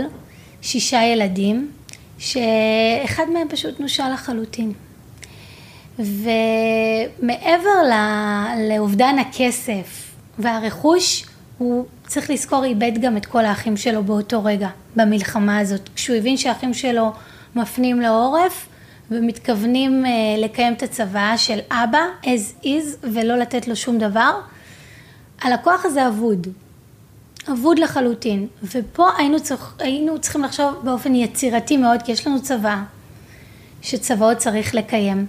שישה 0.62 1.02
ילדים, 1.02 1.70
שאחד 2.18 3.24
מהם 3.32 3.48
פשוט 3.48 3.80
נושל 3.80 4.12
לחלוטין. 4.12 4.72
ומעבר 5.98 7.70
לאובדן 8.68 9.18
הכסף 9.18 10.12
והרכוש, 10.38 11.24
הוא 11.58 11.86
צריך 12.06 12.30
לזכור, 12.30 12.64
איבד 12.64 12.92
גם 13.00 13.16
את 13.16 13.26
כל 13.26 13.44
האחים 13.44 13.76
שלו 13.76 14.04
באותו 14.04 14.44
רגע, 14.44 14.68
במלחמה 14.96 15.58
הזאת. 15.58 15.88
כשהוא 15.94 16.16
הבין 16.16 16.36
שהאחים 16.36 16.74
שלו 16.74 17.12
מפנים 17.54 18.00
לו 18.00 18.08
עורף 18.08 18.68
ומתכוונים 19.10 20.06
אה, 20.06 20.10
לקיים 20.38 20.72
את 20.72 20.82
הצוואה 20.82 21.38
של 21.38 21.58
אבא, 21.70 22.00
as 22.22 22.64
is, 22.64 23.06
ולא 23.12 23.36
לתת 23.36 23.68
לו 23.68 23.76
שום 23.76 23.98
דבר, 23.98 24.40
הלקוח 25.42 25.84
הזה 25.84 26.08
אבוד. 26.08 26.46
אבוד 27.52 27.78
לחלוטין. 27.78 28.46
ופה 28.62 29.08
היינו, 29.18 29.40
צריך, 29.40 29.74
היינו 29.78 30.20
צריכים 30.20 30.42
לחשוב 30.42 30.74
באופן 30.84 31.14
יצירתי 31.14 31.76
מאוד, 31.76 32.02
כי 32.02 32.12
יש 32.12 32.26
לנו 32.26 32.42
צבא, 32.42 32.82
שצבאות 33.82 34.36
צריך 34.36 34.74
לקיים. 34.74 35.26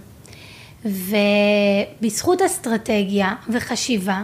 ובזכות 0.86 2.42
אסטרטגיה 2.42 3.36
וחשיבה, 3.50 4.24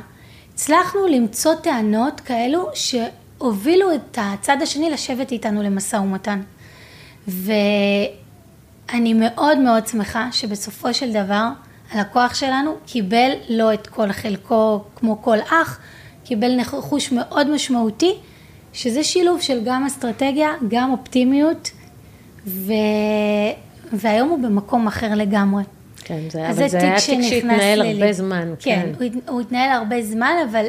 הצלחנו 0.54 1.08
למצוא 1.08 1.56
טענות 1.56 2.20
כאלו 2.20 2.70
שהובילו 2.74 3.96
את 3.96 4.18
הצד 4.22 4.58
השני 4.62 4.90
לשבת 4.90 5.32
איתנו 5.32 5.64
למשא 5.64 5.96
ומתן. 5.96 6.42
ואני 7.28 9.14
מאוד 9.14 9.58
מאוד 9.58 9.88
שמחה 9.88 10.28
שבסופו 10.32 10.94
של 10.94 11.14
דבר 11.14 11.48
הלקוח 11.92 12.34
שלנו 12.34 12.76
קיבל 12.86 13.32
לא 13.50 13.74
את 13.74 13.88
כל 13.88 14.12
חלקו 14.12 14.84
כמו 14.96 15.22
כל 15.22 15.38
אח, 15.40 15.80
קיבל 16.24 16.60
רכוש 16.62 17.12
מאוד 17.12 17.50
משמעותי, 17.50 18.16
שזה 18.74 19.04
שילוב 19.04 19.42
של 19.42 19.62
גם 19.66 19.86
אסטרטגיה, 19.86 20.50
גם 20.68 20.92
אופטימיות, 20.92 21.72
ו... 22.48 22.74
והיום 23.94 24.30
הוא 24.30 24.40
במקום 24.40 24.88
אחר 24.88 25.16
לגמרי. 25.16 25.64
כן, 26.04 26.20
זה, 26.32 26.50
אבל 26.50 26.56
זה 26.70 26.80
תיק 26.80 26.90
היה 26.90 26.96
תיק 27.00 27.22
שהתנהל. 27.30 27.82
הרבה 27.82 28.14
זמן. 28.14 28.54
כן, 28.60 28.90
הוא, 29.00 29.04
הת- 29.06 29.30
הוא 29.30 29.42
התנהל 29.42 29.70
הרבה 29.70 30.04
זמן, 30.04 30.34
אבל 30.52 30.66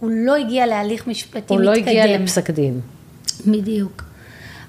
הוא 0.00 0.10
לא 0.14 0.36
הגיע 0.36 0.66
להליך 0.66 1.06
משפטי 1.06 1.54
הוא 1.54 1.60
מתקדם. 1.60 1.64
לא 1.64 1.72
הגיע 1.90 2.18
לפסק 2.18 2.50
דין. 2.50 2.80
בדיוק. 3.46 4.04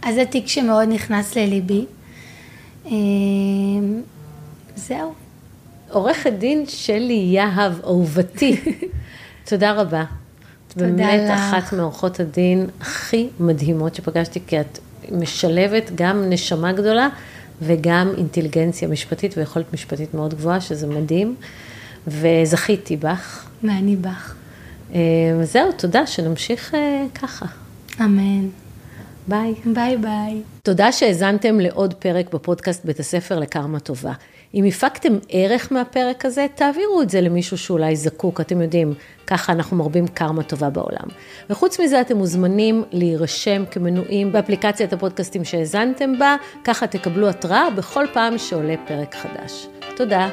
אז 0.03 0.15
זה 0.15 0.25
תיק 0.25 0.47
שמאוד 0.47 0.89
נכנס 0.89 1.35
לליבי. 1.37 1.85
אמ, 2.85 4.01
זהו. 4.75 5.13
עורכת 5.89 6.33
דין 6.33 6.63
שלי 6.67 7.13
יהב, 7.33 7.73
אהובתי, 7.83 8.61
תודה 9.49 9.71
רבה. 9.71 10.03
תודה 10.67 10.85
באמת 10.87 11.21
לך. 11.29 11.39
אחת 11.39 11.73
מעורכות 11.73 12.19
הדין 12.19 12.67
הכי 12.81 13.27
מדהימות 13.39 13.95
שפגשתי, 13.95 14.39
כי 14.47 14.59
את 14.61 14.79
משלבת 15.11 15.91
גם 15.95 16.29
נשמה 16.29 16.73
גדולה 16.73 17.07
וגם 17.62 18.12
אינטליגנציה 18.17 18.88
משפטית 18.88 19.38
ויכולת 19.38 19.74
משפטית 19.74 20.13
מאוד 20.13 20.34
גבוהה, 20.34 20.62
שזה 20.62 20.88
מדהים, 20.88 21.36
וזכיתי 22.08 22.97
בך. 22.97 23.47
ואני 23.63 23.95
בך. 23.95 24.36
אה, 24.93 25.00
זהו, 25.43 25.71
תודה, 25.71 26.08
שנמשיך 26.08 26.76
אה, 26.76 27.06
ככה. 27.21 27.45
אמן. 28.02 28.47
ביי. 29.28 29.54
ביי 29.65 29.97
ביי. 29.97 30.41
תודה 30.63 30.91
שהאזנתם 30.91 31.60
לעוד 31.60 31.93
פרק 31.93 32.34
בפודקאסט 32.34 32.86
בית 32.86 33.00
הספר 33.00 33.39
לקרמה 33.39 33.80
טובה. 33.80 34.13
אם 34.53 34.65
הפקתם 34.65 35.17
ערך 35.29 35.71
מהפרק 35.71 36.25
הזה, 36.25 36.45
תעבירו 36.55 37.01
את 37.01 37.09
זה 37.09 37.21
למישהו 37.21 37.57
שאולי 37.57 37.95
זקוק, 37.95 38.41
אתם 38.41 38.61
יודעים, 38.61 38.93
ככה 39.27 39.53
אנחנו 39.53 39.77
מרבים 39.77 40.07
קרמה 40.07 40.43
טובה 40.43 40.69
בעולם. 40.69 41.07
וחוץ 41.49 41.79
מזה, 41.79 42.01
אתם 42.01 42.17
מוזמנים 42.17 42.83
להירשם 42.91 43.63
כמנויים 43.71 44.31
באפליקציית 44.31 44.93
הפודקאסטים 44.93 45.43
שהאזנתם 45.43 46.19
בה, 46.19 46.35
ככה 46.63 46.87
תקבלו 46.87 47.29
התראה 47.29 47.69
בכל 47.69 48.05
פעם 48.13 48.37
שעולה 48.37 48.75
פרק 48.87 49.15
חדש. 49.15 49.67
תודה. 49.95 50.29